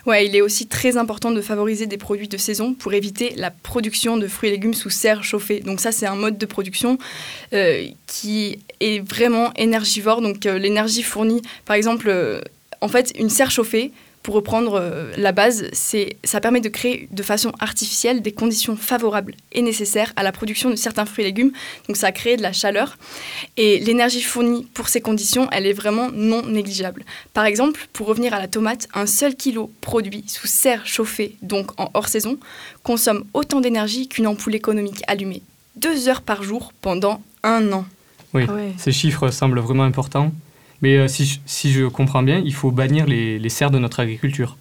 Ouais, 0.06 0.26
il 0.26 0.36
est 0.36 0.42
aussi 0.42 0.68
très 0.68 0.98
important 0.98 1.32
de 1.32 1.42
favoriser 1.42 1.88
des 1.88 1.98
produits 1.98 2.28
de 2.28 2.38
saison 2.38 2.74
pour 2.74 2.94
éviter 2.94 3.34
la 3.36 3.52
production 3.52 4.18
de 4.18 4.28
fruits 4.28 4.50
et 4.50 4.54
légumes 4.54 4.74
sous 4.74 4.90
serre 4.90 5.24
chauffée. 5.24 5.60
Donc 5.60 5.80
ça, 5.80 5.92
c'est 5.92 6.06
un 6.06 6.16
mode 6.16 6.38
de 6.38 6.46
production 6.46 6.98
qui 8.08 8.60
est 8.80 9.00
vraiment 9.08 9.52
énergivore. 9.56 10.22
Donc 10.22 10.46
l'énergie 10.46 11.04
fournie, 11.04 11.42
par 11.66 11.76
exemple, 11.76 12.10
en 12.86 12.88
fait, 12.88 13.12
une 13.18 13.32
serre 13.32 13.50
chauffée, 13.50 13.92
pour 14.22 14.36
reprendre 14.36 14.80
euh, 14.80 15.12
la 15.18 15.32
base, 15.32 15.68
c'est, 15.74 16.18
ça 16.24 16.40
permet 16.40 16.62
de 16.62 16.70
créer 16.70 17.08
de 17.12 17.24
façon 17.24 17.52
artificielle 17.60 18.22
des 18.22 18.32
conditions 18.32 18.76
favorables 18.76 19.34
et 19.54 19.64
nécessaires 19.64 20.14
à 20.16 20.22
la 20.22 20.32
production 20.32 20.70
de 20.70 20.76
certains 20.76 21.06
fruits 21.06 21.24
et 21.24 21.28
légumes. 21.28 21.52
Donc 21.88 21.98
ça 21.98 22.08
a 22.08 22.12
créé 22.12 22.38
de 22.38 22.44
la 22.44 22.54
chaleur. 22.54 22.98
Et 23.58 23.80
l'énergie 23.80 24.22
fournie 24.22 24.68
pour 24.76 24.88
ces 24.88 25.02
conditions, 25.02 25.48
elle 25.52 25.66
est 25.66 25.74
vraiment 25.74 26.12
non 26.12 26.44
négligeable. 26.44 27.06
Par 27.34 27.46
exemple, 27.46 27.88
pour 27.92 28.06
revenir 28.06 28.36
à 28.36 28.40
la 28.40 28.48
tomate, 28.48 28.88
un 28.94 29.08
seul 29.08 29.36
kilo 29.36 29.72
produit 29.82 30.24
sous 30.28 30.48
serre 30.48 30.86
chauffée, 30.86 31.38
donc 31.42 31.72
en 31.80 31.90
hors 31.96 32.08
saison, 32.08 32.38
consomme 32.84 33.26
autant 33.34 33.62
d'énergie 33.62 34.08
qu'une 34.08 34.28
ampoule 34.28 34.54
économique 34.54 35.02
allumée 35.08 35.42
deux 35.76 36.08
heures 36.08 36.22
par 36.22 36.44
jour 36.44 36.72
pendant 36.82 37.20
un 37.42 37.72
an. 37.74 37.86
Oui, 38.34 38.44
ah 38.48 38.54
ces 38.78 38.92
chiffres 38.92 39.30
semblent 39.32 39.60
vraiment 39.60 39.84
importants. 39.84 40.32
Mais 40.82 40.98
euh, 40.98 41.08
si, 41.08 41.72
je 41.72 41.86
comprends 41.86 42.24
bien, 42.24 42.42
il 42.44 42.54
faut 42.54 42.72
bannir 42.72 43.06
les, 43.06 43.50
serres 43.50 43.72
de 43.72 43.80
notre 43.80 44.00
agriculture. 44.00 44.58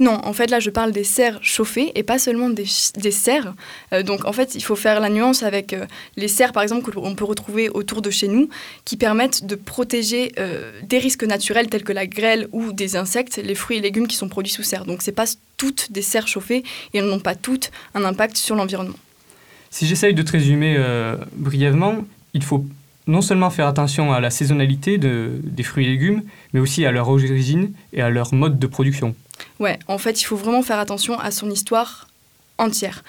Non, 0.00 0.20
en 0.24 0.32
fait, 0.32 0.50
là, 0.50 0.60
je 0.60 0.68
parle 0.70 0.92
des 0.92 1.04
serres 1.04 1.38
chauffées 1.40 1.92
et 1.94 2.02
pas 2.02 2.18
seulement 2.18 2.50
des, 2.50 2.66
serres. 2.66 3.54
Euh, 3.92 4.02
donc, 4.02 4.26
en 4.26 4.32
fait, 4.32 4.54
il 4.54 4.62
faut 4.62 4.76
faire 4.76 5.00
la 5.00 5.08
nuance 5.08 5.42
avec 5.42 5.72
euh, 5.72 5.86
les 6.16 6.28
serres, 6.28 6.52
par 6.52 6.62
exemple, 6.62 6.92
qu'on 6.92 7.14
peut 7.14 7.24
retrouver 7.24 7.68
autour 7.70 8.02
de 8.02 8.10
chez 8.10 8.28
nous, 8.28 8.48
qui 8.84 8.96
permettent 8.96 9.46
de 9.46 9.54
protéger 9.54 10.32
des 10.82 10.98
risques 10.98 11.24
naturels 11.24 11.68
tels 11.68 11.84
que 11.84 11.92
la 11.92 12.06
grêle 12.06 12.48
ou 12.52 12.72
des 12.72 12.96
insectes, 12.96 13.40
les 13.42 13.54
fruits 13.54 13.78
et 13.78 13.80
légumes 13.80 14.06
qui 14.06 14.16
sont 14.16 14.28
produits 14.28 14.52
sous 14.52 14.62
serre. 14.62 14.84
Donc, 14.84 15.02
ce 15.02 15.10
n'est 15.10 15.14
pas 15.14 15.26
toutes 15.56 15.92
des 15.92 16.02
serres 16.02 16.28
chauffées 16.28 16.64
et 16.92 16.98
elles 16.98 17.06
n'ont 17.06 17.20
pas 17.20 17.34
toutes 17.34 17.70
un 17.94 18.04
impact 18.04 18.36
sur 18.36 18.56
l'environnement. 18.56 18.96
Si 19.70 19.86
j'essaye 19.86 20.14
de 20.14 20.22
te 20.22 20.32
résumer 20.32 20.76
brièvement, 21.36 22.04
il 22.34 22.42
faut 22.42 22.66
non 23.06 23.20
seulement 23.20 23.50
faire 23.50 23.66
attention 23.66 24.12
à 24.12 24.20
la 24.20 24.30
saisonnalité 24.30 24.98
des 24.98 25.62
fruits 25.62 25.86
et 25.86 25.90
légumes, 25.90 26.22
mais 26.52 26.60
aussi 26.60 26.86
à 26.86 26.92
leur 26.92 27.08
origine 27.08 27.72
et 27.92 28.02
à 28.02 28.10
leur 28.10 28.32
mode 28.32 28.58
de 28.58 28.66
production. 28.66 29.14
Ouais, 29.58 29.78
en 29.88 29.98
fait, 29.98 30.20
il 30.20 30.24
faut 30.24 30.36
vraiment 30.36 30.62
faire 30.62 30.78
attention 30.78 31.18
à 31.18 31.30
son 31.30 31.50
histoire 31.50 32.08
entière. 32.62 33.02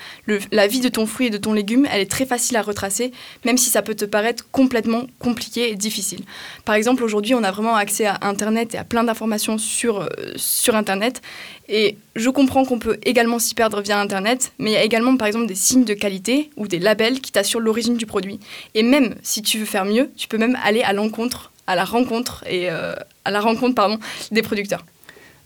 La 0.51 0.67
vie 0.67 0.81
de 0.81 0.89
ton 0.89 1.05
fruit 1.05 1.27
et 1.27 1.29
de 1.29 1.37
ton 1.37 1.53
légume, 1.53 1.87
elle 1.91 2.01
est 2.01 2.11
très 2.11 2.25
facile 2.25 2.57
à 2.57 2.61
retracer, 2.61 3.11
même 3.45 3.57
si 3.57 3.69
ça 3.69 3.81
peut 3.81 3.95
te 3.95 4.05
paraître 4.05 4.49
complètement 4.51 5.03
compliqué 5.19 5.71
et 5.71 5.75
difficile. 5.75 6.21
Par 6.65 6.75
exemple, 6.75 7.03
aujourd'hui, 7.03 7.33
on 7.35 7.43
a 7.43 7.51
vraiment 7.51 7.75
accès 7.75 8.05
à 8.05 8.17
Internet 8.21 8.75
et 8.75 8.77
à 8.77 8.83
plein 8.83 9.03
d'informations 9.03 9.57
sur, 9.57 10.01
euh, 10.01 10.07
sur 10.35 10.75
Internet. 10.75 11.21
Et 11.69 11.97
je 12.15 12.29
comprends 12.29 12.65
qu'on 12.65 12.79
peut 12.79 12.97
également 13.03 13.39
s'y 13.39 13.55
perdre 13.55 13.81
via 13.81 13.99
Internet, 13.99 14.51
mais 14.59 14.71
il 14.71 14.73
y 14.73 14.77
a 14.77 14.83
également, 14.83 15.15
par 15.15 15.27
exemple, 15.27 15.47
des 15.47 15.55
signes 15.55 15.85
de 15.85 15.93
qualité 15.93 16.49
ou 16.57 16.67
des 16.67 16.79
labels 16.79 17.21
qui 17.21 17.31
t'assurent 17.31 17.61
l'origine 17.61 17.95
du 17.95 18.05
produit. 18.05 18.39
Et 18.73 18.83
même 18.83 19.15
si 19.21 19.41
tu 19.41 19.59
veux 19.59 19.65
faire 19.65 19.85
mieux, 19.85 20.09
tu 20.17 20.27
peux 20.27 20.37
même 20.37 20.57
aller 20.63 20.81
à 20.81 20.91
l'encontre, 20.91 21.51
à 21.67 21.75
la 21.75 21.85
rencontre 21.85 22.43
et 22.49 22.69
euh, 22.69 22.93
à 23.23 23.31
la 23.31 23.39
rencontre, 23.39 23.75
pardon, 23.75 23.97
des 24.31 24.41
producteurs. 24.41 24.83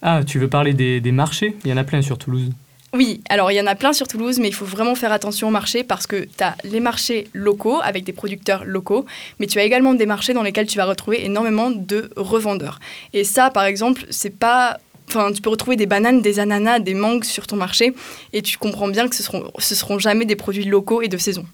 Ah, 0.02 0.22
tu 0.26 0.39
veux 0.39 0.48
parler 0.48 0.74
des, 0.74 1.00
des 1.02 1.12
marchés? 1.12 1.56
Il 1.65 1.70
y 1.70 1.74
en 1.74 1.78
a 1.78 1.84
plein 1.84 2.02
sur 2.02 2.17
Toulouse. 2.17 2.50
Oui, 2.98 3.22
alors 3.30 3.52
il 3.52 3.56
y 3.56 3.62
en 3.62 3.68
a 3.68 3.76
plein 3.76 3.94
sur 3.94 4.08
Toulouse, 4.08 4.40
mais 4.40 4.48
il 4.48 4.56
faut 4.56 4.66
vraiment 4.66 4.96
faire 4.96 5.12
attention 5.12 5.50
au 5.50 5.52
marché 5.52 5.84
parce 5.84 6.08
que 6.08 6.24
tu 6.24 6.44
as 6.44 6.56
les 6.64 6.80
marchés 6.80 7.28
locaux 7.32 7.80
avec 7.84 8.04
des 8.04 8.12
producteurs 8.12 8.66
locaux, 8.66 9.06
mais 9.40 9.46
tu 9.46 9.60
as 9.60 9.64
également 9.64 9.94
des 9.94 10.08
marchés 10.08 10.34
dans 10.34 10.42
lesquels 10.42 10.66
tu 10.66 10.80
vas 10.80 10.86
retrouver 10.86 11.24
énormément 11.24 11.70
de 11.70 12.10
revendeurs. 12.16 12.80
Et 13.14 13.24
ça, 13.24 13.52
par 13.52 13.66
exemple, 13.66 14.08
c'est 14.10 14.36
pas. 14.36 14.80
Enfin, 15.10 15.32
tu 15.32 15.44
peux 15.44 15.52
retrouver 15.52 15.76
des 15.76 15.86
bananes, 15.86 16.24
des 16.24 16.40
ananas, 16.40 16.80
des 16.80 16.96
mangues 16.96 17.24
sur 17.24 17.46
ton 17.46 17.56
marché, 17.56 17.94
et 18.34 18.42
tu 18.42 18.58
comprends 18.58 18.88
bien 18.88 19.08
que 19.08 19.16
ce 19.16 19.22
seront, 19.22 19.52
ce 19.60 19.76
seront 19.76 20.00
jamais 20.00 20.26
des 20.26 20.36
produits 20.36 20.66
locaux 20.66 21.04
et 21.04 21.08
de 21.08 21.18
saison. 21.18 21.46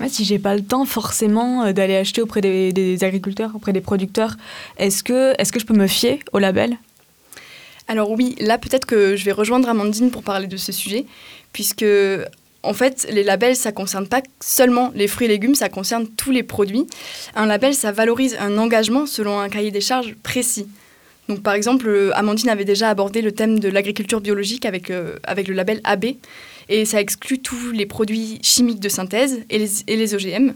Ouais, 0.00 0.08
si 0.08 0.24
j'ai 0.24 0.40
pas 0.40 0.56
le 0.56 0.64
temps 0.64 0.86
forcément 0.86 1.62
euh, 1.62 1.72
d'aller 1.72 1.94
acheter 1.94 2.20
auprès 2.20 2.40
des, 2.40 2.72
des 2.72 3.04
agriculteurs, 3.04 3.52
auprès 3.54 3.72
des 3.72 3.80
producteurs, 3.80 4.36
est-ce 4.76 5.04
que, 5.04 5.40
est 5.40 5.48
que 5.52 5.60
je 5.60 5.66
peux 5.66 5.72
me 5.72 5.86
fier 5.86 6.18
au 6.32 6.40
label? 6.40 6.78
Alors 7.88 8.10
oui, 8.10 8.34
là 8.40 8.58
peut-être 8.58 8.84
que 8.84 9.16
je 9.16 9.24
vais 9.24 9.32
rejoindre 9.32 9.68
Amandine 9.68 10.10
pour 10.10 10.22
parler 10.22 10.46
de 10.46 10.56
ce 10.56 10.72
sujet, 10.72 11.06
puisque 11.52 11.84
en 12.62 12.74
fait 12.74 13.06
les 13.10 13.22
labels 13.22 13.54
ça 13.54 13.70
concerne 13.70 14.08
pas 14.08 14.22
seulement 14.40 14.90
les 14.94 15.06
fruits 15.06 15.26
et 15.26 15.28
légumes, 15.28 15.54
ça 15.54 15.68
concerne 15.68 16.08
tous 16.08 16.32
les 16.32 16.42
produits. 16.42 16.86
Un 17.34 17.46
label 17.46 17.74
ça 17.74 17.92
valorise 17.92 18.36
un 18.40 18.58
engagement 18.58 19.06
selon 19.06 19.38
un 19.38 19.48
cahier 19.48 19.70
des 19.70 19.80
charges 19.80 20.14
précis. 20.22 20.66
Donc 21.28 21.42
par 21.42 21.54
exemple, 21.54 21.88
euh, 21.88 22.10
Amandine 22.14 22.48
avait 22.48 22.64
déjà 22.64 22.88
abordé 22.88 23.20
le 23.20 23.32
thème 23.32 23.58
de 23.58 23.68
l'agriculture 23.68 24.20
biologique 24.20 24.64
avec, 24.64 24.90
euh, 24.90 25.16
le 25.26 25.54
label 25.54 25.80
AB, 25.84 26.06
et 26.68 26.84
ça 26.84 27.00
exclut 27.00 27.40
tous 27.40 27.72
les 27.72 27.86
produits 27.86 28.38
chimiques 28.42 28.80
de 28.80 28.88
synthèse 28.88 29.40
et 29.50 29.58
les 29.96 30.14
OGM. 30.14 30.54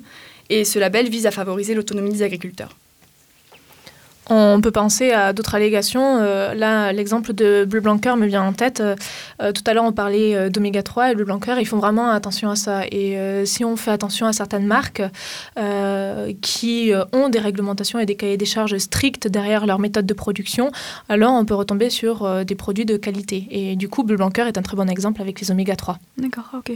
Et 0.49 0.65
ce 0.65 0.79
label 0.79 1.09
vise 1.09 1.27
à 1.27 1.31
favoriser 1.31 1.75
l'autonomie 1.75 2.11
des 2.11 2.23
agriculteurs. 2.23 2.77
On 4.31 4.61
peut 4.61 4.71
penser 4.71 5.11
à 5.11 5.33
d'autres 5.33 5.57
allégations. 5.57 6.19
Euh, 6.21 6.55
là, 6.55 6.93
l'exemple 6.93 7.33
de 7.33 7.65
Bleu 7.69 7.81
Blanquer 7.81 8.15
me 8.17 8.27
vient 8.27 8.43
en 8.45 8.53
tête. 8.53 8.81
Euh, 8.81 8.95
euh, 9.43 9.53
tout 9.53 9.63
à 9.67 9.75
l'heure, 9.75 9.85
on 9.85 9.93
parlait 9.93 10.49
d'oméga 10.51 10.83
3 10.83 11.11
et 11.11 11.15
Bleu 11.15 11.25
Blanquer, 11.25 11.57
ils 11.59 11.67
font 11.67 11.79
vraiment 11.79 12.11
attention 12.11 12.49
à 12.49 12.57
ça. 12.57 12.85
Et 12.91 13.19
euh, 13.19 13.45
si 13.45 13.65
on 13.65 13.77
fait 13.77 13.91
attention 13.91 14.27
à 14.27 14.33
certaines 14.33 14.67
marques 14.67 15.03
euh, 15.59 16.33
qui 16.41 16.93
ont 17.13 17.29
des 17.29 17.39
réglementations 17.39 17.99
et 17.99 18.07
des 18.07 18.15
cahiers 18.15 18.37
des 18.37 18.45
charges 18.45 18.79
stricts 18.79 19.27
derrière 19.27 19.67
leur 19.67 19.79
méthode 19.79 20.07
de 20.07 20.15
production, 20.15 20.71
alors 21.09 21.35
on 21.35 21.45
peut 21.45 21.55
retomber 21.55 21.91
sur 21.91 22.25
euh, 22.25 22.45
des 22.45 22.55
produits 22.55 22.85
de 22.85 22.97
qualité. 22.97 23.47
Et 23.51 23.77
du 23.77 23.89
coup, 23.89 24.05
Bleu 24.05 24.17
Blanquer 24.17 24.47
est 24.47 24.59
un 24.59 24.63
très 24.63 24.77
bon 24.77 24.89
exemple 24.89 25.21
avec 25.21 25.41
les 25.41 25.51
oméga 25.51 25.75
3. 25.75 25.99
D'accord, 26.19 26.49
ok. 26.55 26.73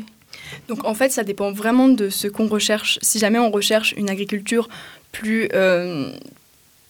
Donc 0.69 0.85
en 0.85 0.95
fait, 0.95 1.11
ça 1.11 1.23
dépend 1.23 1.53
vraiment 1.53 1.88
de 1.88 2.09
ce 2.09 2.27
qu'on 2.27 2.49
recherche. 2.49 2.99
Si 3.03 3.19
jamais 3.19 3.38
on 3.38 3.51
recherche 3.51 3.95
une 3.97 4.11
agriculture 4.11 4.69
plus, 5.12 5.49
euh, 5.55 6.12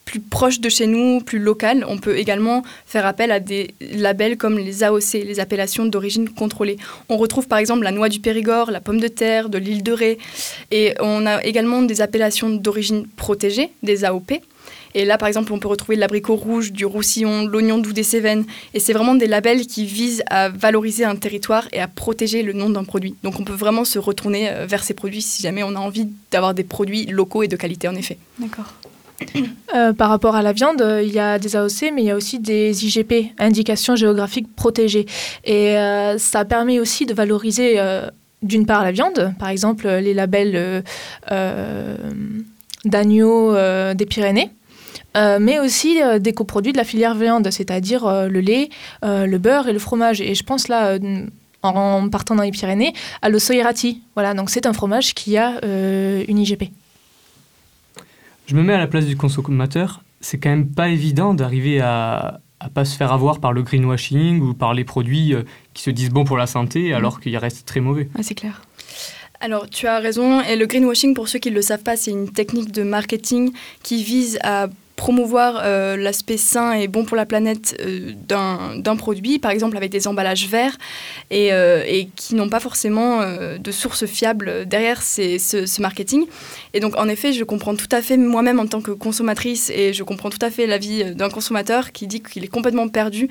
plus 0.04 0.20
proche 0.20 0.60
de 0.60 0.68
chez 0.68 0.86
nous, 0.86 1.20
plus 1.20 1.38
locale, 1.38 1.84
on 1.88 1.98
peut 1.98 2.16
également 2.16 2.62
faire 2.86 3.06
appel 3.06 3.30
à 3.30 3.40
des 3.40 3.74
labels 3.80 4.36
comme 4.36 4.58
les 4.58 4.84
AOC, 4.84 5.14
les 5.14 5.40
appellations 5.40 5.86
d'origine 5.86 6.28
contrôlée. 6.28 6.76
On 7.08 7.16
retrouve 7.16 7.48
par 7.48 7.58
exemple 7.58 7.84
la 7.84 7.90
noix 7.90 8.08
du 8.08 8.20
Périgord, 8.20 8.70
la 8.70 8.80
pomme 8.80 9.00
de 9.00 9.08
terre, 9.08 9.48
de 9.48 9.58
l'île 9.58 9.82
de 9.82 9.92
Ré. 9.92 10.18
Et 10.70 10.94
on 11.00 11.26
a 11.26 11.42
également 11.42 11.82
des 11.82 12.00
appellations 12.00 12.50
d'origine 12.50 13.06
protégée, 13.16 13.70
des 13.82 14.04
AOP. 14.04 14.32
Et 14.96 15.04
là, 15.04 15.18
par 15.18 15.26
exemple, 15.26 15.52
on 15.52 15.58
peut 15.58 15.68
retrouver 15.68 15.96
l'abricot 15.96 16.36
rouge, 16.36 16.70
du 16.70 16.84
roussillon, 16.84 17.46
l'oignon 17.46 17.78
doux 17.78 17.92
des 17.92 18.04
Cévennes. 18.04 18.44
Et 18.74 18.80
c'est 18.80 18.92
vraiment 18.92 19.16
des 19.16 19.26
labels 19.26 19.66
qui 19.66 19.86
visent 19.86 20.22
à 20.30 20.48
valoriser 20.48 21.04
un 21.04 21.16
territoire 21.16 21.66
et 21.72 21.80
à 21.80 21.88
protéger 21.88 22.42
le 22.42 22.52
nom 22.52 22.70
d'un 22.70 22.84
produit. 22.84 23.16
Donc 23.24 23.40
on 23.40 23.44
peut 23.44 23.54
vraiment 23.54 23.84
se 23.84 23.98
retourner 23.98 24.50
euh, 24.50 24.66
vers 24.66 24.84
ces 24.84 24.94
produits 24.94 25.22
si 25.22 25.42
jamais 25.42 25.64
on 25.64 25.74
a 25.74 25.80
envie 25.80 26.08
d'avoir 26.30 26.54
des 26.54 26.64
produits 26.64 27.06
locaux 27.06 27.42
et 27.42 27.48
de 27.48 27.56
qualité, 27.56 27.88
en 27.88 27.96
effet. 27.96 28.18
D'accord. 28.38 28.72
Euh, 29.74 29.92
par 29.92 30.08
rapport 30.08 30.36
à 30.36 30.42
la 30.42 30.52
viande, 30.52 30.82
euh, 30.82 31.02
il 31.02 31.12
y 31.12 31.18
a 31.18 31.38
des 31.38 31.56
AOC, 31.56 31.92
mais 31.92 32.02
il 32.02 32.04
y 32.04 32.10
a 32.10 32.16
aussi 32.16 32.38
des 32.38 32.84
IGP, 32.84 33.32
indications 33.38 33.96
géographiques 33.96 34.54
protégées. 34.54 35.06
Et 35.44 35.76
euh, 35.76 36.18
ça 36.18 36.44
permet 36.44 36.78
aussi 36.78 37.06
de 37.06 37.14
valoriser, 37.14 37.80
d'une 38.42 38.66
part, 38.66 38.84
la 38.84 38.92
viande, 38.92 39.34
par 39.38 39.48
exemple 39.48 39.88
les 39.88 40.14
labels 40.14 40.84
d'agneau 42.84 43.54
euh, 43.54 43.94
des 43.94 44.06
Pyrénées. 44.06 44.50
mais 45.14 45.58
aussi 45.58 46.00
des 46.20 46.32
coproduits 46.32 46.72
de 46.72 46.78
la 46.78 46.84
filière 46.84 47.14
viande, 47.14 47.48
c'est-à-dire 47.50 48.28
le 48.28 48.40
lait, 48.40 48.68
le 49.02 49.36
beurre 49.38 49.68
et 49.68 49.72
le 49.72 49.78
fromage. 49.78 50.20
Et 50.20 50.34
je 50.34 50.44
pense 50.44 50.68
là, 50.68 50.98
en 51.62 52.08
partant 52.08 52.34
dans 52.34 52.42
les 52.42 52.52
Pyrénées, 52.52 52.92
à 53.22 53.28
l'Ossoirati. 53.28 54.02
Voilà, 54.14 54.34
donc 54.34 54.50
c'est 54.50 54.66
un 54.66 54.72
fromage 54.72 55.14
qui 55.14 55.36
a 55.36 55.60
une 55.64 56.38
IGP. 56.38 56.70
Je 58.46 58.54
me 58.56 58.62
mets 58.62 58.74
à 58.74 58.78
la 58.78 58.86
place 58.86 59.06
du 59.06 59.16
consommateur. 59.16 60.02
C'est 60.20 60.38
quand 60.38 60.50
même 60.50 60.68
pas 60.70 60.88
évident 60.88 61.34
d'arriver 61.34 61.80
à, 61.80 62.40
à 62.60 62.68
pas 62.68 62.84
se 62.84 62.96
faire 62.96 63.12
avoir 63.12 63.40
par 63.40 63.52
le 63.52 63.62
greenwashing 63.62 64.40
ou 64.40 64.54
par 64.54 64.74
les 64.74 64.84
produits 64.84 65.34
euh, 65.34 65.42
qui 65.74 65.82
se 65.82 65.90
disent 65.90 66.10
bons 66.10 66.24
pour 66.24 66.36
la 66.36 66.46
santé 66.46 66.94
alors 66.94 67.20
qu'ils 67.20 67.36
restent 67.36 67.66
très 67.66 67.80
mauvais. 67.80 68.08
Ouais, 68.16 68.22
c'est 68.22 68.34
clair. 68.34 68.62
Alors, 69.40 69.68
tu 69.68 69.86
as 69.86 69.98
raison. 69.98 70.40
Et 70.40 70.56
le 70.56 70.66
greenwashing, 70.66 71.14
pour 71.14 71.28
ceux 71.28 71.38
qui 71.38 71.50
ne 71.50 71.56
le 71.56 71.62
savent 71.62 71.82
pas, 71.82 71.96
c'est 71.96 72.10
une 72.10 72.30
technique 72.30 72.72
de 72.72 72.82
marketing 72.82 73.52
qui 73.82 74.02
vise 74.02 74.38
à 74.42 74.68
promouvoir 74.96 75.60
euh, 75.64 75.96
l'aspect 75.96 76.36
sain 76.36 76.72
et 76.72 76.86
bon 76.86 77.04
pour 77.04 77.16
la 77.16 77.26
planète 77.26 77.76
euh, 77.80 78.12
d'un 78.28 78.96
produit, 78.96 79.38
par 79.38 79.50
exemple 79.50 79.76
avec 79.76 79.90
des 79.90 80.06
emballages 80.06 80.46
verts, 80.48 80.76
et, 81.30 81.52
euh, 81.52 81.82
et 81.86 82.08
qui 82.14 82.34
n'ont 82.36 82.48
pas 82.48 82.60
forcément 82.60 83.20
euh, 83.20 83.58
de 83.58 83.72
source 83.72 84.06
fiable 84.06 84.66
derrière 84.66 85.02
ces- 85.02 85.38
ce, 85.38 85.82
marketing. 85.82 86.26
Et 86.72 86.80
donc, 86.80 86.96
en 86.96 87.08
effet, 87.08 87.32
je 87.32 87.42
comprends 87.42 87.74
tout 87.74 87.88
à 87.90 88.00
fait 88.00 88.16
moi-même 88.16 88.60
en 88.60 88.66
tant 88.66 88.80
que 88.80 88.92
consommatrice, 88.92 89.70
et 89.70 89.92
je 89.92 90.02
comprends 90.04 90.30
tout 90.30 90.38
à 90.40 90.50
fait 90.50 90.66
l'avis 90.66 91.14
d'un 91.14 91.28
consommateur 91.28 91.90
qui 91.92 92.06
dit 92.06 92.22
qu'il 92.22 92.44
est 92.44 92.48
complètement 92.48 92.88
perdu 92.88 93.28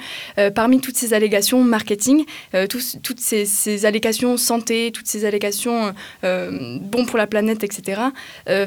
parmi 0.53 0.81
toutes 0.81 0.97
ces 0.97 1.13
allégations 1.13 1.63
marketing, 1.63 2.25
toutes 2.69 3.19
ces, 3.19 3.85
allégations 3.85 4.37
santé, 4.37 4.91
toutes 4.93 5.07
ces 5.07 5.25
allégations 5.25 5.93
bon 6.21 7.05
pour 7.05 7.17
la 7.17 7.27
planète, 7.27 7.63
etc., 7.63 8.01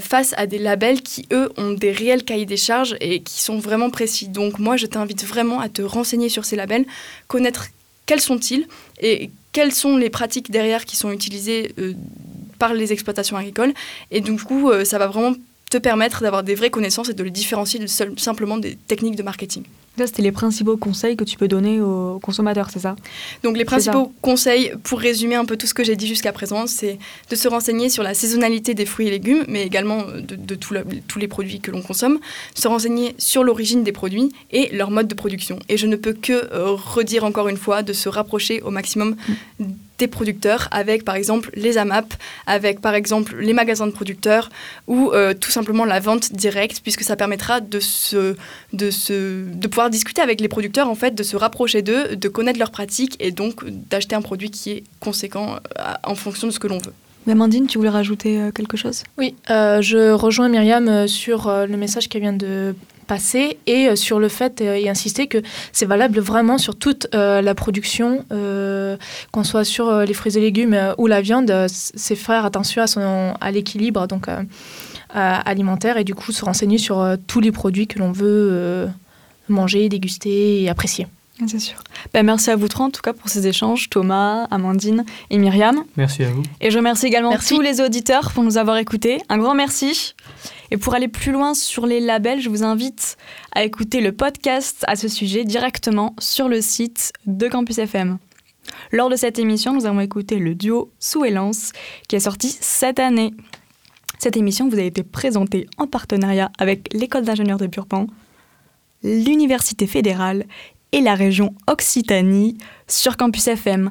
face 0.01 0.35
à 0.37 0.47
des 0.47 0.59
labels 0.59 1.03
qui, 1.03 1.27
eux, 1.33 1.53
ont 1.57 1.73
des 1.73 1.93
réels 1.93 2.25
cahiers 2.25 2.47
des 2.47 2.57
charges 2.57 2.86
et 3.01 3.21
qui 3.21 3.43
sont 3.43 3.59
vraiment 3.59 3.91
précis. 3.91 4.29
Donc 4.29 4.59
moi, 4.59 4.77
je 4.77 4.87
t'invite 4.87 5.25
vraiment 5.25 5.61
à 5.61 5.69
te 5.69 5.83
renseigner 5.83 6.29
sur 6.29 6.45
ces 6.45 6.57
labels, 6.57 6.85
connaître 7.29 7.69
quels 8.07 8.21
sont-ils 8.21 8.67
et 9.01 9.31
quelles 9.53 9.73
sont 9.73 9.97
les 9.97 10.11
pratiques 10.11 10.51
derrière 10.51 10.85
qui 10.85 10.97
sont 10.97 11.11
utilisées 11.11 11.73
euh, 11.79 11.95
par 12.59 12.75
les 12.75 12.93
exploitations 12.93 13.37
agricoles. 13.37 13.75
Et 14.11 14.21
du 14.21 14.37
coup, 14.37 14.71
euh, 14.71 14.85
ça 14.85 14.99
va 14.99 15.07
vraiment 15.07 15.35
te 15.71 15.79
permettre 15.79 16.23
d'avoir 16.23 16.43
des 16.43 16.55
vraies 16.55 16.71
connaissances 16.71 17.09
et 17.09 17.15
de 17.15 17.23
les 17.25 17.31
différencier 17.31 17.85
simplement 18.17 18.57
des 18.57 18.77
techniques 18.77 19.17
de 19.17 19.23
marketing. 19.23 19.65
Là, 19.99 20.07
c'était 20.07 20.23
les 20.23 20.33
principaux 20.33 20.77
conseils 20.77 21.17
que 21.17 21.25
tu 21.25 21.37
peux 21.39 21.49
donner 21.49 21.81
aux 21.81 22.19
consommateurs, 22.21 22.69
c'est 22.71 22.81
ça? 22.81 22.97
Donc 23.43 23.57
les 23.57 23.65
principaux 23.65 24.13
conseils, 24.21 24.73
pour 24.83 24.99
résumer 25.01 25.35
un 25.37 25.45
peu 25.45 25.57
tout 25.57 25.67
ce 25.67 25.75
que 25.75 25.85
j'ai 25.85 25.97
dit 25.97 26.07
jusqu'à 26.07 26.33
présent, 26.33 26.67
c'est 26.67 26.99
de 27.31 27.37
se 27.37 27.49
renseigner 27.49 27.89
sur 27.89 28.03
la 28.03 28.13
saisonnalité 28.15 28.75
des 28.75 28.85
fruits 28.87 29.09
et 29.09 29.11
légumes, 29.11 29.45
mais 29.49 29.65
également 29.65 30.03
de, 30.05 30.37
de 30.37 30.55
tout 30.55 30.75
la- 30.75 30.83
tous 31.09 31.19
les 31.19 31.29
produits 31.29 31.61
que 31.61 31.71
l'on 31.71 31.83
consomme, 31.83 32.19
se 32.55 32.69
renseigner 32.69 33.15
sur 33.19 33.43
l'origine 33.43 33.85
des 33.85 33.93
produits 33.93 34.33
et 34.51 34.69
leur 34.77 34.91
mode 34.91 35.09
de 35.09 35.15
production. 35.15 35.59
Et 35.69 35.77
je 35.77 35.87
ne 35.87 35.97
peux 35.97 36.13
que 36.13 36.33
euh, 36.53 36.73
redire 36.73 37.25
encore 37.25 37.49
une 37.49 37.57
fois 37.57 37.83
de 37.83 37.93
se 37.93 38.09
rapprocher 38.09 38.61
au 38.63 38.71
maximum 38.71 39.17
des 39.99 40.07
producteurs 40.07 40.69
avec 40.71 41.05
par 41.05 41.15
exemple 41.15 41.51
les 41.55 41.79
AMAP, 41.79 42.15
avec 42.47 42.81
par 42.81 42.95
exemple 42.95 43.37
les 43.39 43.53
magasins 43.53 43.87
de 43.87 43.93
producteurs 43.93 44.51
ou 44.87 45.11
euh, 45.13 45.35
tout 45.35 45.51
simplement 45.51 45.85
la 45.85 46.01
vente 46.01 46.33
directe 46.33 46.81
puisque 46.83 47.03
ça 47.03 47.17
permettra 47.17 47.61
de, 47.61 47.81
se, 47.81 48.37
de, 48.73 48.91
se, 48.91 49.45
de 49.45 49.67
pouvoir 49.69 49.91
discuter 49.91 50.23
avec 50.23 50.41
les 50.41 50.49
producteurs 50.49 50.89
en 50.89 50.95
fait, 50.95 51.15
de 51.15 51.23
se 51.23 51.37
rapprocher 51.37 51.83
d'eux, 51.83 52.17
de 52.17 52.29
connaître 52.29 52.59
leurs 52.59 52.71
pratiques 52.71 53.17
et 53.21 53.31
donc 53.31 53.65
d'acheter 53.67 54.15
un 54.15 54.23
produit 54.23 54.51
qui 54.51 54.71
est 54.71 54.85
conséquent 55.01 55.57
euh, 55.79 55.93
en 56.05 56.15
fonction 56.15 56.47
de 56.47 56.53
ce 56.53 56.59
que 56.59 56.67
l'on 56.67 56.79
veut. 56.79 56.93
Amandine, 57.29 57.67
tu 57.67 57.79
voulais 57.79 57.91
rajouter 57.91 58.41
euh, 58.41 58.51
quelque 58.53 58.77
chose? 58.77 59.03
Oui, 59.19 59.35
euh, 59.51 59.83
je 59.83 60.13
rejoins 60.13 60.49
Myriam 60.49 61.09
sur 61.09 61.51
le 61.51 61.77
message 61.77 62.09
qu'elle 62.09 62.23
vient 62.23 62.33
de 62.33 62.75
passer 63.07 63.59
et 63.67 63.89
euh, 63.89 63.97
sur 63.97 64.19
le 64.19 64.29
fait 64.29 64.61
euh, 64.61 64.75
et 64.75 64.89
insister 64.89 65.27
que 65.27 65.39
c'est 65.73 65.87
valable 65.87 66.19
vraiment 66.21 66.59
sur 66.59 66.77
toute 66.77 67.09
euh, 67.15 67.41
la 67.43 67.55
production, 67.55 68.25
euh, 68.33 68.97
qu'on 69.33 69.45
soit 69.45 69.65
sur 69.65 69.89
euh, 69.89 70.05
les 70.05 70.15
fruits 70.15 70.37
et 70.37 70.41
légumes 70.41 70.75
euh, 70.75 70.95
ou 70.99 71.07
la 71.07 71.21
viande, 71.21 71.53
c'est 71.69 72.17
faire 72.17 72.45
attention 72.45 72.83
à, 72.83 72.87
son, 72.87 73.35
à 73.41 73.51
l'équilibre 73.51 74.07
donc 74.07 74.29
euh, 74.29 74.43
alimentaire 75.15 75.97
et 75.97 76.05
du 76.05 76.15
coup 76.15 76.33
se 76.33 76.45
renseigner 76.45 76.79
sur 76.79 77.01
euh, 77.01 77.17
tous 77.27 77.41
les 77.41 77.53
produits 77.53 77.87
que 77.87 77.99
l'on 77.99 78.13
veut 78.13 78.49
euh, 78.53 78.87
manger, 79.49 79.89
déguster 79.89 80.63
et 80.63 80.69
apprécier. 80.69 81.07
C'est 81.47 81.59
sûr. 81.59 81.77
Ben, 82.15 82.25
merci 82.25 82.51
à 82.51 82.57
vous 82.57 82.67
trois 82.67 82.87
en 82.87 82.91
tout 82.91 83.03
cas 83.03 83.13
pour 83.13 83.29
ces 83.29 83.47
échanges, 83.47 83.91
Thomas, 83.91 84.47
Amandine 84.51 85.05
et 85.29 85.37
Myriam. 85.37 85.85
Merci 85.97 86.25
à 86.25 86.31
vous. 86.31 86.43
Et 86.63 86.71
je 86.71 86.79
remercie 86.79 87.07
également 87.07 87.29
Merci. 87.29 87.55
tous 87.55 87.61
les 87.61 87.83
auditeurs 87.83 88.33
pour 88.33 88.43
nous 88.43 88.57
avoir 88.57 88.79
écoutés. 88.79 89.21
Un 89.29 89.37
grand 89.37 89.55
merci. 89.55 90.15
Et 90.71 90.77
pour 90.77 90.95
aller 90.95 91.09
plus 91.09 91.33
loin 91.33 91.55
sur 91.55 91.87
les 91.87 92.01
labels, 92.01 92.41
je 92.41 92.49
vous 92.49 92.65
invite 92.65 93.17
à 93.53 93.65
écouter 93.65 94.01
le 94.01 94.13
podcast 94.13 94.85
à 94.89 94.97
ce 94.97 95.09
sujet 95.09 95.45
directement 95.45 96.15
sur 96.19 96.49
le 96.49 96.61
site 96.61 97.13
de 97.27 97.49
Campus 97.49 97.79
FM. 97.79 98.19
Lors 98.93 99.09
de 99.09 99.17
cette 99.17 99.39
émission, 99.39 99.73
nous 99.73 99.87
avons 99.87 100.01
écouté 100.01 100.39
le 100.39 100.55
duo 100.55 100.91
Sous 100.99 101.25
et 101.25 101.31
Lance 101.31 101.73
qui 102.09 102.17
est 102.17 102.21
sorti 102.21 102.57
cette 102.61 102.99
année. 102.99 103.33
Cette 104.19 104.37
émission 104.37 104.69
vous 104.69 104.79
a 104.79 104.83
été 104.83 105.03
présentée 105.03 105.69
en 105.79 105.87
partenariat 105.87 106.51
avec 106.59 106.93
l'école 106.93 107.25
d'ingénieurs 107.25 107.59
de 107.59 107.67
Purpan, 107.67 108.07
l'Université 109.03 109.87
fédérale 109.87 110.47
et 110.93 111.01
la 111.01 111.15
région 111.15 111.55
Occitanie 111.67 112.57
sur 112.89 113.17
Campus 113.17 113.49
FM. 113.49 113.91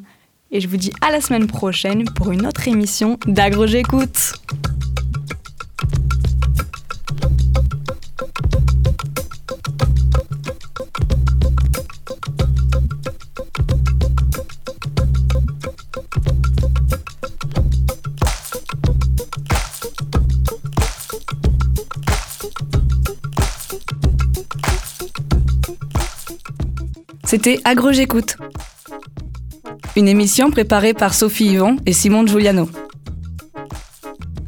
Et 0.51 0.59
je 0.59 0.67
vous 0.67 0.77
dis 0.77 0.91
à 1.01 1.11
la 1.11 1.21
semaine 1.21 1.47
prochaine 1.47 2.05
pour 2.05 2.31
une 2.31 2.45
autre 2.45 2.67
émission 2.67 3.17
d'Agro 3.27 3.67
J'écoute. 3.67 4.33
C'était 27.35 27.59
Agro 27.65 27.91
J'écoute. 27.91 28.37
Une 29.97 30.07
émission 30.07 30.51
préparée 30.51 30.93
par 30.93 31.13
Sophie 31.13 31.47
Yvon 31.47 31.75
et 31.85 31.91
Simon 31.91 32.25
Giuliano. 32.25 32.69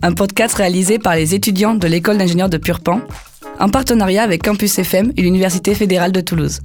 Un 0.02 0.14
podcast 0.14 0.56
réalisé 0.56 0.98
par 0.98 1.14
les 1.14 1.36
étudiants 1.36 1.76
de 1.76 1.86
l'école 1.86 2.18
d'ingénieurs 2.18 2.48
de 2.48 2.56
Purpan, 2.56 3.02
en 3.60 3.68
partenariat 3.68 4.24
avec 4.24 4.42
Campus 4.42 4.80
FM 4.80 5.12
et 5.18 5.22
l'Université 5.22 5.76
fédérale 5.76 6.14
de 6.14 6.22
Toulouse. 6.22 6.62